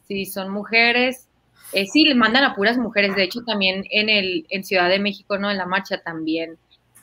Sí, 0.07 0.25
son 0.25 0.49
mujeres. 0.49 1.27
Eh, 1.71 1.85
sí, 1.85 2.05
le 2.05 2.15
mandan 2.15 2.43
a 2.45 2.55
puras 2.55 2.79
mujeres. 2.79 3.15
De 3.15 3.21
hecho, 3.21 3.43
también 3.43 3.85
en 3.91 4.09
el 4.09 4.47
en 4.49 4.63
Ciudad 4.63 4.89
de 4.89 4.97
México, 4.97 5.37
¿no? 5.37 5.51
En 5.51 5.57
la 5.57 5.67
marcha 5.67 6.01
también 6.01 6.57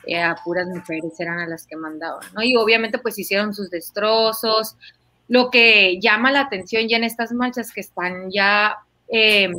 eh, 0.08 0.20
a 0.20 0.34
puras 0.44 0.66
mujeres 0.66 1.12
eran 1.20 1.38
a 1.38 1.46
las 1.46 1.68
que 1.68 1.76
mandaban, 1.76 2.26
¿no? 2.34 2.42
Y 2.42 2.56
obviamente, 2.56 2.98
pues 2.98 3.16
hicieron 3.16 3.54
sus 3.54 3.70
destrozos. 3.70 4.74
Lo 5.28 5.50
que 5.50 6.00
llama 6.00 6.32
la 6.32 6.40
atención 6.40 6.88
ya 6.88 6.96
en 6.96 7.04
estas 7.04 7.30
marchas 7.30 7.72
que 7.72 7.80
están 7.80 8.32
ya 8.32 8.78
eh, 9.08 9.52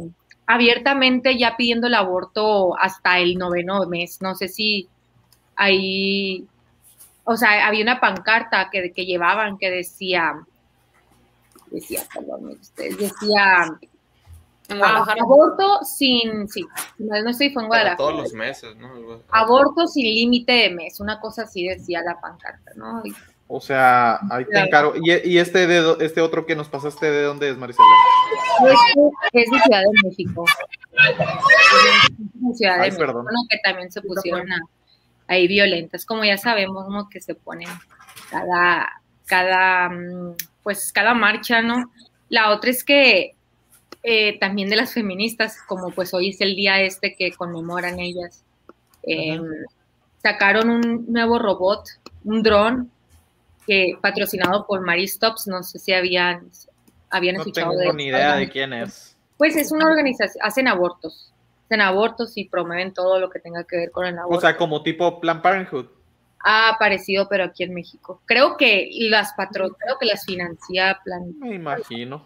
abiertamente 0.46 1.38
ya 1.38 1.56
pidiendo 1.56 1.88
el 1.88 1.94
aborto 1.94 2.78
hasta 2.78 3.20
el 3.20 3.36
noveno 3.36 3.86
mes. 3.86 4.22
No 4.22 4.36
sé 4.36 4.50
si 4.50 4.90
ahí, 5.58 6.46
o 7.26 7.36
sea, 7.36 7.68
había 7.68 7.84
una 7.84 8.00
pancarta 8.00 8.70
que, 8.72 8.92
que 8.94 9.06
llevaban 9.06 9.58
que 9.58 9.70
decía, 9.70 10.36
decía, 11.72 12.04
perdón, 12.14 12.48
ustedes, 12.60 12.98
decía 12.98 13.78
Ah, 14.70 15.06
aborto 15.22 15.80
sin, 15.86 16.50
sí, 16.50 16.66
no, 16.98 17.22
no 17.24 17.30
estoy, 17.30 17.52
fue 17.52 17.64
en 17.64 17.70
Para 17.70 17.84
Guadalajara. 17.96 17.96
todos 17.96 18.16
los 18.22 18.34
meses, 18.34 18.76
¿no? 18.76 19.22
Aborto 19.30 19.88
sin 19.88 20.04
límite 20.04 20.52
de 20.52 20.70
mes, 20.72 21.00
una 21.00 21.22
cosa 21.22 21.44
así 21.44 21.66
decía 21.66 22.02
la 22.04 22.20
pancarta, 22.20 22.72
¿no? 22.76 23.02
Y, 23.06 23.16
O 23.48 23.62
sea, 23.62 24.20
ahí 24.30 24.44
te 24.44 24.60
encargo. 24.60 24.94
Y, 25.02 25.10
y 25.26 25.38
este, 25.38 25.68
de, 25.68 25.96
este 26.06 26.20
otro 26.20 26.46
que 26.46 26.54
nos 26.58 26.68
pasaste, 26.68 27.10
¿de 27.10 27.24
dónde 27.24 27.50
es, 27.50 27.58
Marisela? 27.58 27.88
Este 29.32 29.42
es 29.44 29.52
de 29.52 29.60
Ciudad 29.62 29.82
de 29.84 30.10
México. 30.10 30.44
Es 30.98 31.18
de 32.42 32.54
Ciudad 32.56 32.76
de 32.76 32.82
Ay, 32.84 32.90
México, 32.92 33.06
perdón. 33.06 33.26
que 33.50 33.58
también 33.64 33.90
se 33.90 34.02
pusieron 34.02 34.52
a- 34.52 34.60
ahí 35.28 35.48
violentas, 35.48 36.06
como 36.06 36.24
ya 36.24 36.38
sabemos, 36.38 36.88
¿no? 36.90 37.10
Que 37.10 37.20
se 37.22 37.36
ponen 37.36 37.70
cada, 38.30 39.02
cada, 39.26 39.90
mm, 39.90 40.36
pues 40.64 40.92
cada 40.94 41.14
marcha, 41.14 41.62
¿no? 41.62 41.92
La 42.30 42.52
otra 42.52 42.72
es 42.72 42.84
que 42.84 43.36
eh, 44.04 44.38
también 44.40 44.70
de 44.70 44.76
las 44.76 44.94
feministas, 44.94 45.58
como 45.68 45.92
pues 45.92 46.14
hoy 46.14 46.30
es 46.30 46.42
el 46.42 46.56
día 46.56 46.82
este 46.82 47.16
que 47.16 47.32
conmemoran 47.32 48.00
ellas, 48.00 48.44
eh, 49.04 49.40
sacaron 50.22 50.70
un 50.70 51.06
nuevo 51.08 51.40
robot, 51.40 51.84
un 52.24 52.44
dron, 52.44 52.92
que 53.66 53.98
patrocinado 54.02 54.66
por 54.66 54.82
Maristops, 54.82 55.48
no 55.48 55.62
sé 55.64 55.80
si 55.80 55.94
habían, 55.94 56.50
habían 57.10 57.36
No 57.36 57.42
escuchado 57.42 57.72
tengo 57.72 57.92
de 57.92 57.98
ni 57.98 58.06
idea 58.06 58.36
de 58.38 58.50
quién 58.50 58.74
es. 58.74 59.16
Pues 59.38 59.56
es 59.56 59.72
una 59.72 59.86
organización, 59.86 60.44
hacen 60.46 60.68
abortos. 60.68 61.34
Hacen 61.68 61.82
abortos 61.82 62.34
y 62.38 62.48
promueven 62.50 62.94
todo 62.94 63.20
lo 63.20 63.30
que 63.30 63.40
tenga 63.40 63.64
que 63.66 63.78
ver 63.78 63.92
con 63.92 64.06
el 64.06 64.18
aborto. 64.18 64.38
O 64.38 64.42
sea, 64.42 64.56
como 64.58 64.82
tipo 64.84 65.20
Plan 65.20 65.42
Parenthood. 65.42 65.88
ha 66.44 66.70
aparecido, 66.70 67.28
pero 67.28 67.44
aquí 67.46 67.64
en 67.64 67.74
México. 67.74 68.22
Creo 68.26 68.56
que 68.58 68.90
las 69.10 69.34
patro, 69.34 69.70
creo 69.78 69.98
que 70.00 70.06
las 70.06 70.24
financia 70.26 71.00
Plan. 71.04 71.38
Me 71.40 71.56
imagino. 71.56 72.24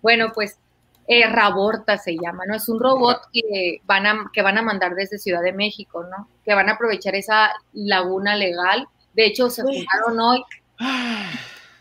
Bueno, 0.00 0.32
pues 0.34 0.58
eh, 1.06 1.26
Raborta 1.28 1.96
se 1.98 2.16
llama, 2.16 2.44
¿no? 2.46 2.54
Es 2.56 2.68
un 2.68 2.80
robot 2.80 3.20
que 3.32 3.80
van 3.84 4.06
a 4.06 4.30
que 4.32 4.42
van 4.42 4.58
a 4.58 4.62
mandar 4.62 4.94
desde 4.94 5.18
Ciudad 5.18 5.42
de 5.42 5.52
México, 5.52 6.02
¿no? 6.04 6.28
Que 6.44 6.54
van 6.54 6.68
a 6.68 6.72
aprovechar 6.72 7.14
esa 7.14 7.50
laguna 7.72 8.34
legal. 8.36 8.88
De 9.14 9.26
hecho, 9.26 9.48
se 9.50 9.62
juntaron 9.62 10.18
hoy 10.18 10.42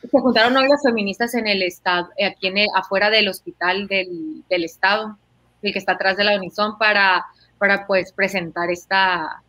se 0.02 0.20
juntaron 0.20 0.58
hoy 0.58 0.68
las 0.68 0.82
feministas 0.84 1.34
en 1.36 1.48
el 1.48 1.62
estado, 1.64 2.10
eh, 2.18 2.26
aquí 2.26 2.48
en 2.48 2.58
el- 2.58 2.68
afuera 2.76 3.10
del 3.10 3.28
hospital 3.28 3.88
del, 3.88 4.44
del 4.50 4.64
estado, 4.66 5.18
el 5.62 5.74
que 5.74 5.80
está 5.80 5.94
atrás 5.94 6.18
de 6.18 6.24
la 6.24 6.36
Unison, 6.36 6.78
para, 6.78 7.26
para 7.58 7.86
pues 7.88 8.12
presentar 8.14 8.70
esta, 8.70 9.42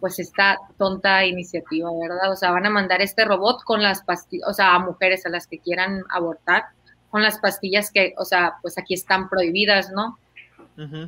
pues 0.00 0.18
esta 0.18 0.58
tonta 0.78 1.24
iniciativa, 1.24 1.90
¿verdad? 2.00 2.32
O 2.32 2.36
sea, 2.36 2.50
van 2.50 2.66
a 2.66 2.70
mandar 2.70 3.00
este 3.00 3.24
robot 3.24 3.62
con 3.64 3.82
las 3.82 4.02
pastillas, 4.02 4.48
o 4.48 4.52
sea, 4.52 4.74
a 4.74 4.78
mujeres 4.78 5.24
a 5.26 5.28
las 5.28 5.46
que 5.46 5.58
quieran 5.58 6.02
abortar, 6.10 6.64
con 7.10 7.22
las 7.22 7.38
pastillas 7.38 7.90
que, 7.90 8.14
o 8.18 8.24
sea, 8.24 8.54
pues 8.62 8.78
aquí 8.78 8.94
están 8.94 9.28
prohibidas, 9.28 9.90
¿no? 9.92 10.18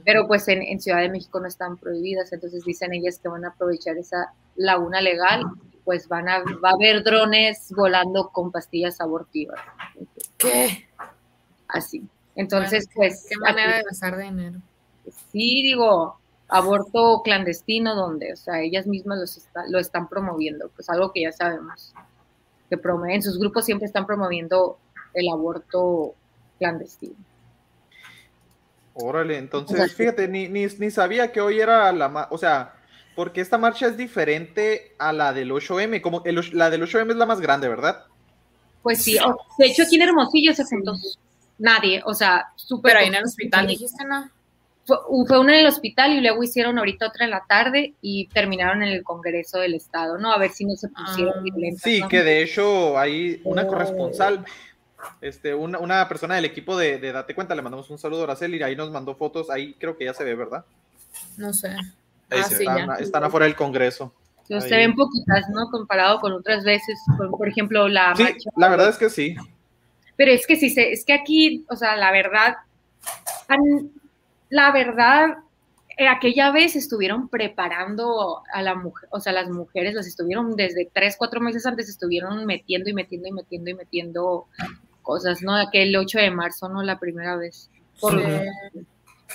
Pero 0.04 0.28
pues 0.28 0.46
en, 0.48 0.62
en 0.62 0.78
Ciudad 0.78 1.00
de 1.00 1.08
México 1.08 1.40
no 1.40 1.48
están 1.48 1.78
prohibidas, 1.78 2.32
entonces 2.32 2.64
dicen 2.64 2.92
ellas 2.92 3.18
que 3.18 3.28
van 3.28 3.44
a 3.44 3.48
aprovechar 3.48 3.96
esa 3.96 4.32
laguna 4.54 5.00
legal, 5.00 5.42
pues 5.84 6.06
van 6.06 6.28
a, 6.28 6.38
va 6.62 6.70
a 6.70 6.74
haber 6.74 7.02
drones 7.02 7.72
volando 7.74 8.28
con 8.28 8.52
pastillas 8.52 9.00
abortivas, 9.00 9.60
¿Qué? 10.38 10.86
así. 11.68 12.02
Entonces, 12.37 12.87
Bueno, 12.94 13.11
pues, 13.12 13.27
Qué 13.29 13.37
manera 13.38 13.70
aquí- 13.70 13.79
de 13.79 13.85
gastar 13.85 14.16
dinero. 14.18 14.59
sí, 15.33 15.62
digo, 15.62 16.18
aborto 16.49 17.23
clandestino, 17.25 17.94
donde, 17.94 18.33
o 18.33 18.37
sea, 18.37 18.61
ellas 18.61 18.87
mismas 18.87 19.18
los 19.18 19.37
está- 19.37 19.64
lo 19.68 19.79
están 19.79 20.09
promoviendo, 20.09 20.68
pues 20.75 20.88
algo 20.90 21.12
que 21.12 21.23
ya 21.23 21.33
sabemos, 21.33 21.94
que 22.68 22.77
promueven, 22.79 23.23
sus 23.23 23.38
grupos 23.38 23.64
siempre 23.64 23.87
están 23.87 24.07
promoviendo 24.07 24.79
el 25.14 25.29
aborto 25.29 26.14
clandestino. 26.59 27.14
Órale, 28.94 29.38
entonces, 29.38 29.75
O 29.75 29.77
sea, 29.79 29.88
sí. 29.88 29.94
fíjate, 29.94 30.29
ni, 30.29 30.49
ni, 30.49 30.66
ni 30.66 30.90
sabía 30.90 31.33
que 31.33 31.40
hoy 31.40 31.59
era 31.61 31.90
la... 31.92 32.29
O 32.31 32.38
sea, 32.38 32.75
porque 33.16 33.40
esta 33.40 33.59
marcha 33.59 33.87
es 33.88 33.97
diferente 33.97 34.94
a 34.99 35.12
la 35.12 35.33
del 35.33 35.51
8M, 35.51 36.01
como 36.01 36.23
el, 36.25 36.40
la 36.53 36.70
del 36.70 36.83
8M 36.83 37.11
es 37.11 37.16
la 37.16 37.27
más 37.27 37.40
grande, 37.40 37.68
¿verdad? 37.68 38.05
Pues 38.83 39.03
sí, 39.03 39.16
de 39.59 39.66
hecho 39.66 39.83
aquí 39.83 39.97
en 39.97 40.03
Hermosillo 40.03 40.53
se 40.55 40.64
juntó 40.64 40.94
nadie, 41.58 42.02
o 42.04 42.14
sea, 42.14 42.48
súper... 42.56 42.90
Pero 42.92 43.00
ahí 43.00 43.08
en 43.08 43.14
el 43.16 43.24
hospital 43.24 43.66
dijiste, 43.66 44.04
¿no? 44.04 44.28
Fue, 44.86 44.98
fue 45.26 45.38
una 45.40 45.54
en 45.54 45.60
el 45.60 45.66
hospital 45.66 46.12
y 46.12 46.20
luego 46.20 46.42
hicieron 46.42 46.78
ahorita 46.78 47.06
otra 47.08 47.24
en 47.24 47.30
la 47.30 47.44
tarde 47.48 47.94
y 48.02 48.26
terminaron 48.28 48.82
en 48.82 48.90
el 48.90 49.02
Congreso 49.02 49.58
del 49.58 49.72
Estado, 49.74 50.18
¿no? 50.18 50.30
A 50.30 50.38
ver 50.38 50.50
si 50.50 50.66
no 50.66 50.76
se 50.76 50.88
pusieron 50.88 51.34
Ah, 51.38 51.40
violentas, 51.42 51.82
Sí, 51.82 52.00
¿no? 52.00 52.08
que 52.08 52.22
de 52.22 52.42
hecho 52.42 52.98
hay 52.98 53.40
una 53.44 53.62
Oh. 53.62 53.66
corresponsal, 53.68 54.44
este, 55.22 55.54
una, 55.54 55.78
una 55.78 56.06
persona 56.06 56.34
del 56.36 56.44
equipo 56.44 56.76
de, 56.76 56.98
de 56.98 57.12
Date 57.12 57.34
Cuenta, 57.34 57.54
le 57.54 57.62
mandamos 57.62 57.88
un 57.88 57.98
saludo 57.98 58.22
a 58.22 58.24
Araceli, 58.24 58.58
y 58.58 58.62
ahí 58.62 58.76
nos 58.76 58.90
mandó 58.90 59.14
fotos, 59.14 59.48
ahí 59.48 59.74
creo 59.74 59.96
que 59.96 60.04
ya 60.04 60.12
se 60.14 60.24
ve, 60.24 60.34
¿verdad? 60.34 60.64
No 61.38 61.52
sé. 61.54 61.68
Ahí 62.30 62.40
Ah, 62.40 62.42
se 62.44 62.56
sí. 62.56 62.64
Están, 62.64 62.86
ya. 62.88 62.94
están 62.96 63.24
afuera 63.24 63.46
del 63.46 63.56
Congreso. 63.56 64.12
Entonces, 64.42 64.68
se 64.68 64.76
ven 64.76 64.94
poquitas, 64.94 65.48
¿no? 65.48 65.70
Comparado 65.70 66.20
con 66.20 66.32
otras 66.34 66.62
veces, 66.64 66.98
por, 67.16 67.30
por 67.30 67.48
ejemplo, 67.48 67.88
la 67.88 68.14
Sí, 68.14 68.22
marcha. 68.24 68.50
la 68.56 68.68
verdad 68.68 68.88
es 68.90 68.98
que 68.98 69.08
sí. 69.08 69.34
Pero 70.16 70.31
es 70.33 70.46
que 70.46 70.57
sí, 70.57 70.70
se, 70.70 70.92
es 70.92 71.05
que 71.05 71.12
aquí, 71.12 71.64
o 71.68 71.77
sea, 71.77 71.96
la 71.96 72.12
verdad, 72.12 72.57
la 74.50 74.72
verdad, 74.72 75.38
eh, 75.96 76.09
aquella 76.09 76.50
vez 76.50 76.77
estuvieron 76.77 77.29
preparando 77.29 78.42
a 78.53 78.62
la 78.62 78.74
mujer, 78.74 79.09
o 79.12 79.20
sea, 79.20 79.33
las 79.33 79.48
mujeres 79.48 79.94
las 79.94 80.07
estuvieron 80.07 80.57
desde 80.57 80.88
tres, 80.92 81.16
cuatro 81.16 81.40
meses 81.40 81.66
antes, 81.66 81.88
estuvieron 81.88 82.44
metiendo 82.46 82.90
y 82.90 82.94
metiendo 82.94 83.29
y 83.29 83.33
metiendo 83.33 83.70
y 83.70 83.74
metiendo 83.74 84.46
cosas, 85.03 85.42
¿no? 85.42 85.55
Aquel 85.55 85.94
8 85.96 86.18
de 86.18 86.31
marzo, 86.31 86.68
¿no? 86.68 86.83
La 86.83 86.98
primera 86.98 87.37
vez. 87.37 87.70
Por- 88.00 88.20
Sí. 88.20 88.87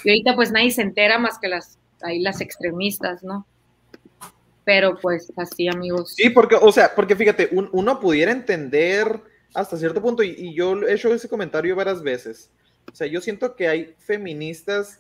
Y 0.06 0.10
ahorita 0.12 0.36
pues 0.36 0.52
nadie 0.52 0.72
se 0.72 0.82
entera 0.82 1.18
más 1.18 1.40
que 1.40 1.50
las, 1.50 1.78
ahí 2.02 2.20
las 2.22 2.40
extremistas, 2.40 3.22
¿no? 3.24 3.46
Pero 4.64 4.98
pues 5.02 5.34
así, 5.36 5.68
amigos. 5.68 6.14
Sí, 6.16 6.30
porque, 6.30 6.56
o 6.56 6.72
sea, 6.72 6.94
porque 6.96 7.16
fíjate, 7.16 7.50
un- 7.52 7.70
uno 7.74 8.00
pudiera 8.00 8.32
entender 8.32 9.20
hasta 9.54 9.78
cierto 9.78 10.02
punto, 10.02 10.24
y, 10.24 10.30
y 10.30 10.54
yo 10.54 10.82
he 10.84 10.94
hecho 10.94 11.14
ese 11.14 11.30
comentario 11.30 11.76
varias 11.76 12.02
veces. 12.02 12.50
O 12.92 12.96
sea, 12.96 13.08
yo 13.08 13.22
siento 13.22 13.56
que 13.56 13.68
hay 13.68 13.96
feministas 14.00 15.00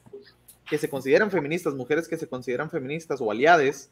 que 0.70 0.78
se 0.78 0.90
consideran 0.90 1.32
feministas, 1.32 1.74
mujeres 1.74 2.08
que 2.08 2.18
se 2.18 2.28
consideran 2.28 2.70
feministas 2.70 3.20
o 3.22 3.32
aliades, 3.32 3.92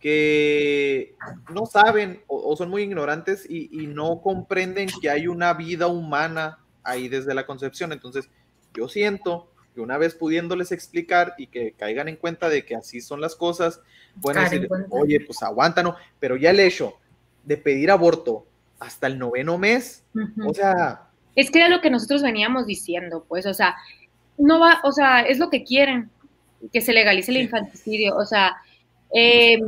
que 0.00 1.16
no 1.52 1.66
saben 1.66 2.22
o, 2.26 2.52
o 2.52 2.56
son 2.56 2.70
muy 2.70 2.82
ignorantes 2.82 3.46
y, 3.48 3.68
y 3.72 3.86
no 3.86 4.20
comprenden 4.22 4.88
que 5.00 5.10
hay 5.10 5.26
una 5.26 5.54
vida 5.54 5.88
humana 5.88 6.58
ahí 6.84 7.08
desde 7.08 7.34
la 7.34 7.46
concepción. 7.46 7.92
Entonces, 7.92 8.28
yo 8.74 8.88
siento 8.88 9.50
que 9.74 9.80
una 9.80 9.98
vez 9.98 10.14
pudiéndoles 10.14 10.72
explicar 10.72 11.34
y 11.38 11.48
que 11.48 11.72
caigan 11.72 12.08
en 12.08 12.16
cuenta 12.16 12.48
de 12.48 12.64
que 12.64 12.76
así 12.76 13.00
son 13.00 13.20
las 13.20 13.34
cosas, 13.34 13.80
bueno, 14.14 14.40
decir, 14.42 14.68
oye, 14.90 15.20
pues 15.20 15.42
aguanta, 15.42 15.82
¿no? 15.82 15.96
Pero 16.20 16.36
ya 16.36 16.50
el 16.50 16.60
hecho 16.60 16.94
de 17.44 17.56
pedir 17.56 17.90
aborto 17.90 18.46
hasta 18.78 19.06
el 19.06 19.18
noveno 19.18 19.58
mes, 19.58 20.04
o 20.46 20.54
sea, 20.54 21.02
Es 21.34 21.50
que 21.50 21.58
era 21.58 21.68
lo 21.68 21.80
que 21.80 21.90
nosotros 21.90 22.22
veníamos 22.22 22.66
diciendo, 22.66 23.24
pues, 23.28 23.46
o 23.46 23.54
sea, 23.54 23.76
no 24.38 24.60
va, 24.60 24.80
o 24.84 24.92
sea, 24.92 25.20
es 25.22 25.38
lo 25.38 25.50
que 25.50 25.64
quieren, 25.64 26.10
que 26.72 26.80
se 26.80 26.92
legalice 26.92 27.30
el 27.30 27.38
infanticidio, 27.38 28.16
o 28.16 28.24
sea, 28.26 28.56
em, 29.12 29.62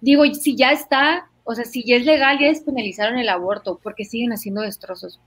digo, 0.00 0.24
si 0.34 0.56
ya 0.56 0.72
está, 0.72 1.28
o 1.44 1.54
sea, 1.54 1.64
si 1.64 1.84
ya 1.84 1.96
es 1.96 2.04
legal, 2.06 2.38
ya 2.38 2.46
despenalizaron 2.48 3.18
el 3.18 3.28
aborto, 3.28 3.80
porque 3.82 4.04
siguen 4.04 4.32
haciendo 4.32 4.62
destrozos. 4.62 5.20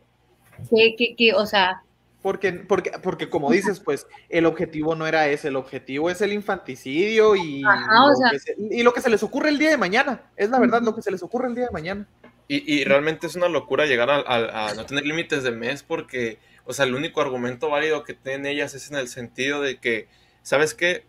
Que, 0.69 0.95
que, 0.97 1.15
que, 1.15 1.33
o 1.33 1.45
sea, 1.45 1.81
Porque, 2.21 2.53
porque, 2.53 2.91
porque 3.03 3.29
como 3.29 3.51
dices, 3.51 3.79
pues 3.81 4.07
el 4.29 4.45
objetivo 4.45 4.95
no 4.95 5.05
era 5.05 5.27
ese, 5.27 5.49
el 5.49 5.57
objetivo 5.57 6.09
es 6.09 6.21
el 6.21 6.31
infanticidio 6.33 7.35
y, 7.35 7.61
Ajá, 7.63 8.03
o 8.05 8.09
lo, 8.09 8.15
sea- 8.15 8.29
que 8.31 8.39
se, 8.39 8.55
y 8.57 8.81
lo 8.83 8.93
que 8.93 9.01
se 9.01 9.09
les 9.09 9.21
ocurre 9.21 9.49
el 9.49 9.59
día 9.59 9.69
de 9.69 9.77
mañana, 9.77 10.21
es 10.37 10.49
la 10.49 10.59
verdad, 10.59 10.81
lo 10.81 10.95
que 10.95 11.01
se 11.01 11.11
les 11.11 11.21
ocurre 11.21 11.49
el 11.49 11.55
día 11.55 11.65
de 11.65 11.71
mañana. 11.71 12.07
Y, 12.47 12.73
y 12.79 12.83
realmente 12.83 13.25
es 13.27 13.35
una 13.35 13.47
locura 13.49 13.85
llegar 13.85 14.09
a, 14.11 14.17
a- 14.17 14.69
a 14.69 14.73
no 14.75 14.85
tener 14.85 15.05
límites 15.05 15.43
de 15.43 15.51
mes 15.51 15.81
porque, 15.83 16.37
o 16.65 16.73
sea, 16.73 16.85
el 16.85 16.93
único 16.95 17.21
argumento 17.21 17.69
válido 17.69 18.03
que 18.03 18.13
tienen 18.13 18.45
ellas 18.45 18.73
es 18.75 18.91
en 18.91 18.97
el 18.97 19.07
sentido 19.07 19.61
de 19.61 19.77
que, 19.79 20.07
¿sabes 20.43 20.73
qué? 20.75 21.03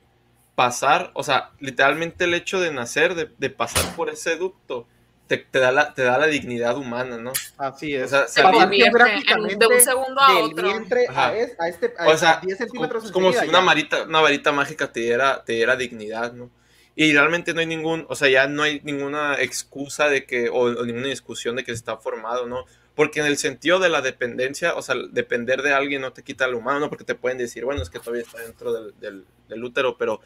Pasar, 0.55 1.11
o 1.13 1.23
sea, 1.23 1.51
literalmente 1.61 2.25
el 2.25 2.33
hecho 2.33 2.59
de 2.61 2.73
nacer, 2.73 3.15
de, 3.15 3.29
de 3.37 3.51
pasar 3.51 3.95
por 3.95 4.09
ese 4.09 4.37
ducto, 4.37 4.87
te, 5.27 5.37
te 5.37 5.59
da 5.59 5.71
la, 5.73 5.93
te 5.93 6.03
da 6.05 6.17
la 6.17 6.29
dignidad 6.29 6.79
humana, 6.79 7.19
¿no? 7.19 7.33
Así 7.59 7.95
es. 7.95 8.11
O 8.11 8.27
sea, 8.29 8.51
en- 8.63 8.71
geográficamente 8.71 9.67
de 9.69 9.75
un 9.75 9.81
segundo 9.81 10.21
a 10.23 10.39
otro. 10.39 10.69
vientre 10.69 11.07
Ajá. 11.11 11.29
a, 11.29 11.37
es- 11.37 11.61
a 11.61 11.69
este 11.69 11.93
a, 11.99 12.09
O 12.09 12.17
sea, 12.17 12.39
a 12.39 12.41
10 12.41 12.57
centímetros 12.57 13.05
Es 13.05 13.11
como 13.13 13.31
si 13.33 13.39
una 13.49 13.59
ya. 13.59 13.65
varita, 13.65 14.03
una 14.05 14.21
varita 14.23 14.53
mágica 14.53 14.91
te 14.91 15.01
diera, 15.01 15.45
te 15.45 15.53
diera 15.53 15.77
dignidad, 15.77 16.33
¿no? 16.33 16.51
Y 16.99 17.13
realmente 17.13 17.53
no 17.55 17.61
hay 17.61 17.67
ningún, 17.67 18.07
o 18.09 18.15
sea, 18.17 18.29
ya 18.31 18.49
no 18.49 18.63
hay 18.63 18.81
ninguna 18.83 19.35
excusa 19.41 20.09
de 20.09 20.25
que, 20.25 20.49
o, 20.49 20.61
o 20.63 20.85
ninguna 20.87 21.09
discusión 21.09 21.55
de 21.57 21.63
que 21.63 21.71
está 21.73 21.99
formado, 21.99 22.47
¿no? 22.47 22.65
Porque 22.95 23.21
en 23.21 23.27
el 23.27 23.37
sentido 23.37 23.79
de 23.79 23.91
la 23.91 24.01
dependencia, 24.01 24.75
o 24.75 24.81
sea, 24.81 24.95
depender 25.11 25.61
de 25.61 25.75
alguien 25.75 26.01
no 26.01 26.15
te 26.15 26.23
quita 26.23 26.47
lo 26.49 26.57
humano, 26.57 26.81
¿no? 26.81 26.89
Porque 26.89 27.05
te 27.05 27.15
pueden 27.15 27.37
decir, 27.37 27.67
bueno, 27.67 27.83
es 27.83 27.91
que 27.91 27.99
todavía 28.01 28.23
está 28.23 28.39
dentro 28.41 28.73
del, 28.73 28.95
del- 28.99 29.27
del 29.49 29.63
útero, 29.65 29.99
pero 29.99 30.21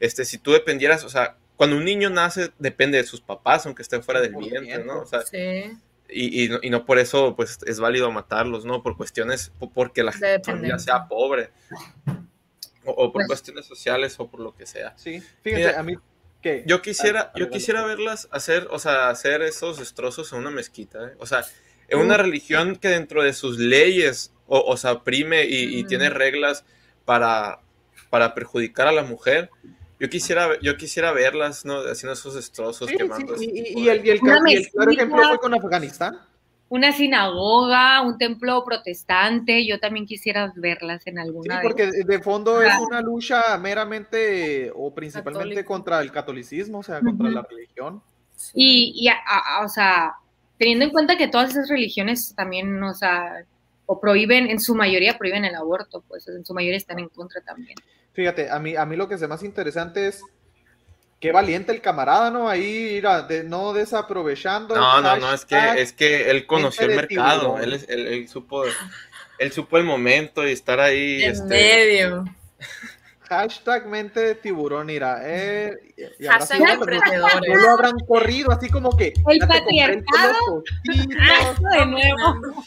este, 0.00 0.24
si 0.24 0.38
tú 0.38 0.52
dependieras, 0.52 1.04
o 1.04 1.10
sea, 1.10 1.36
cuando 1.56 1.76
un 1.76 1.84
niño 1.84 2.08
nace, 2.08 2.50
depende 2.58 2.96
de 2.98 3.04
sus 3.04 3.20
papás, 3.20 3.66
aunque 3.66 3.82
esté 3.82 4.00
fuera 4.00 4.22
del 4.22 4.32
100%. 4.32 4.38
vientre, 4.62 4.84
¿no? 4.84 5.00
O 5.00 5.06
sea, 5.06 5.20
Sí. 5.22 5.76
y, 6.08 6.44
y 6.44 6.48
no, 6.48 6.58
y 6.62 6.70
no 6.70 6.86
por 6.86 6.98
eso 6.98 7.36
pues 7.36 7.58
es 7.66 7.78
válido 7.80 8.10
matarlos, 8.10 8.64
¿no? 8.64 8.82
Por 8.82 8.96
cuestiones, 8.96 9.52
po- 9.58 9.70
porque 9.70 10.02
la 10.02 10.10
De 10.12 10.40
familia 10.42 10.78
sea 10.78 11.06
pobre. 11.06 11.50
O, 12.86 12.90
o 12.92 12.94
por 13.12 13.12
Pues- 13.12 13.26
cuestiones 13.28 13.66
sociales 13.66 14.18
o 14.18 14.28
por 14.28 14.40
lo 14.40 14.54
que 14.54 14.64
sea. 14.66 14.94
Sí, 14.96 15.20
fíjate, 15.42 15.66
Mira, 15.66 15.80
a 15.80 15.82
mí 15.82 15.94
que 16.44 16.62
Yo 16.66 16.82
quisiera, 16.82 17.32
Ah, 17.34 17.38
yo 17.38 17.48
quisiera 17.50 17.84
verlas 17.84 18.28
hacer, 18.30 18.68
o 18.70 18.78
sea, 18.78 19.08
hacer 19.08 19.42
esos 19.42 19.78
destrozos 19.78 20.32
en 20.32 20.38
una 20.40 20.50
mezquita, 20.50 21.08
¿eh? 21.08 21.12
O 21.18 21.26
sea, 21.26 21.44
en 21.88 21.98
una 21.98 22.16
religión 22.16 22.76
que 22.76 22.88
dentro 22.88 23.22
de 23.22 23.32
sus 23.32 23.58
leyes, 23.58 24.32
o, 24.46 24.60
o 24.60 24.76
sea, 24.76 24.92
oprime 24.92 25.44
y, 25.44 25.78
y 25.78 25.84
tiene 25.84 26.10
reglas 26.10 26.64
para, 27.04 27.60
para 28.10 28.34
perjudicar 28.34 28.86
a 28.86 28.92
la 28.92 29.02
mujer. 29.02 29.50
Yo 29.98 30.08
quisiera, 30.10 30.58
yo 30.60 30.76
quisiera 30.76 31.12
verlas, 31.12 31.64
¿no? 31.64 31.78
Haciendo 31.80 32.12
esos 32.12 32.34
destrozos, 32.34 32.88
Sí, 32.88 32.94
sí, 32.94 32.98
quemando 32.98 33.34
ese 33.34 33.44
y, 33.44 33.48
y- 33.48 33.88
el, 33.88 34.04
y 34.04 34.10
el 34.10 34.16
el 34.16 34.20
claro 34.20 34.90
ejemplo 34.90 35.22
fue 35.28 35.38
con 35.38 35.54
Afganistán. 35.54 36.20
Una 36.68 36.92
sinagoga, 36.92 38.00
un 38.02 38.18
templo 38.18 38.64
protestante, 38.64 39.66
yo 39.66 39.78
también 39.78 40.06
quisiera 40.06 40.52
verlas 40.56 41.06
en 41.06 41.14
Sí, 41.14 41.20
alguna 41.20 41.56
de 41.58 41.62
porque 41.62 41.86
de 41.92 42.04
de 42.04 42.22
fondo 42.22 42.62
es 42.62 42.72
una 42.88 43.00
lucha 43.00 43.56
meramente 43.58 44.72
o 44.74 44.92
principalmente 44.94 45.40
Católico. 45.56 45.68
contra 45.68 46.00
el 46.00 46.10
catolicismo, 46.10 46.78
o 46.78 46.82
sea, 46.82 47.00
contra 47.00 47.26
Ujú. 47.26 47.34
la 47.36 47.42
religión. 47.42 48.02
Y, 48.54 48.92
y 48.96 49.08
a- 49.08 49.14
a- 49.24 49.64
o 49.64 49.68
sea, 49.68 50.14
teniendo 50.58 50.84
en 50.86 50.90
cuenta 50.90 51.16
que 51.16 51.28
todas 51.28 51.50
esas 51.50 51.68
religiones 51.68 52.34
también, 52.36 52.82
o 52.82 52.94
sea, 52.94 53.44
o 53.86 54.00
prohíben, 54.00 54.48
en 54.48 54.58
su 54.60 54.74
mayoría 54.74 55.18
prohíben 55.18 55.44
el 55.44 55.54
aborto, 55.54 56.02
pues 56.08 56.26
en 56.28 56.44
su 56.44 56.54
mayoría 56.54 56.78
están 56.78 56.98
en 56.98 57.08
contra 57.10 57.40
también. 57.42 57.76
Fíjate, 58.14 58.48
a 58.50 58.58
mí, 58.58 58.74
a 58.74 58.86
mí 58.86 58.96
lo 58.96 59.08
que 59.08 59.14
es 59.16 59.28
más 59.28 59.42
interesante 59.42 60.06
es 60.08 60.22
qué 61.24 61.32
valiente 61.32 61.72
el 61.72 61.80
camarada, 61.80 62.30
¿no? 62.30 62.50
Ahí, 62.50 62.90
mira, 62.92 63.22
de, 63.22 63.44
no 63.44 63.72
desaprovechando. 63.72 64.74
No, 64.76 65.00
no, 65.00 65.16
no, 65.16 65.32
es 65.32 65.46
que, 65.46 65.56
es 65.80 65.94
que 65.94 66.28
él 66.30 66.46
conoció 66.46 66.84
el 66.86 66.96
mercado, 66.96 67.58
él, 67.58 67.72
es- 67.72 67.88
él, 67.88 68.06
él 68.06 68.28
supo, 68.28 68.64
él 69.38 69.50
supo 69.50 69.78
el 69.78 69.84
momento 69.84 70.46
y 70.46 70.52
estar 70.52 70.80
ahí. 70.80 71.22
En 71.24 71.30
este, 71.32 71.44
medio. 71.48 72.24
Hashtag 73.22 73.86
mente 73.86 74.20
de 74.20 74.34
tiburón, 74.34 74.86
mira. 74.88 75.20
Eh, 75.22 75.72
y 76.18 76.26
ahora 76.26 76.40
Hashtag 76.40 76.58
sí, 76.58 77.10
no, 77.48 77.56
lo 77.56 77.70
habrán 77.70 77.98
corrido, 78.06 78.52
así 78.52 78.68
como 78.68 78.94
que. 78.94 79.14
El 79.26 79.38
patriarcado. 79.38 80.62
tostitos. 80.84 81.56
de 81.78 81.86
nuevo. 81.86 82.64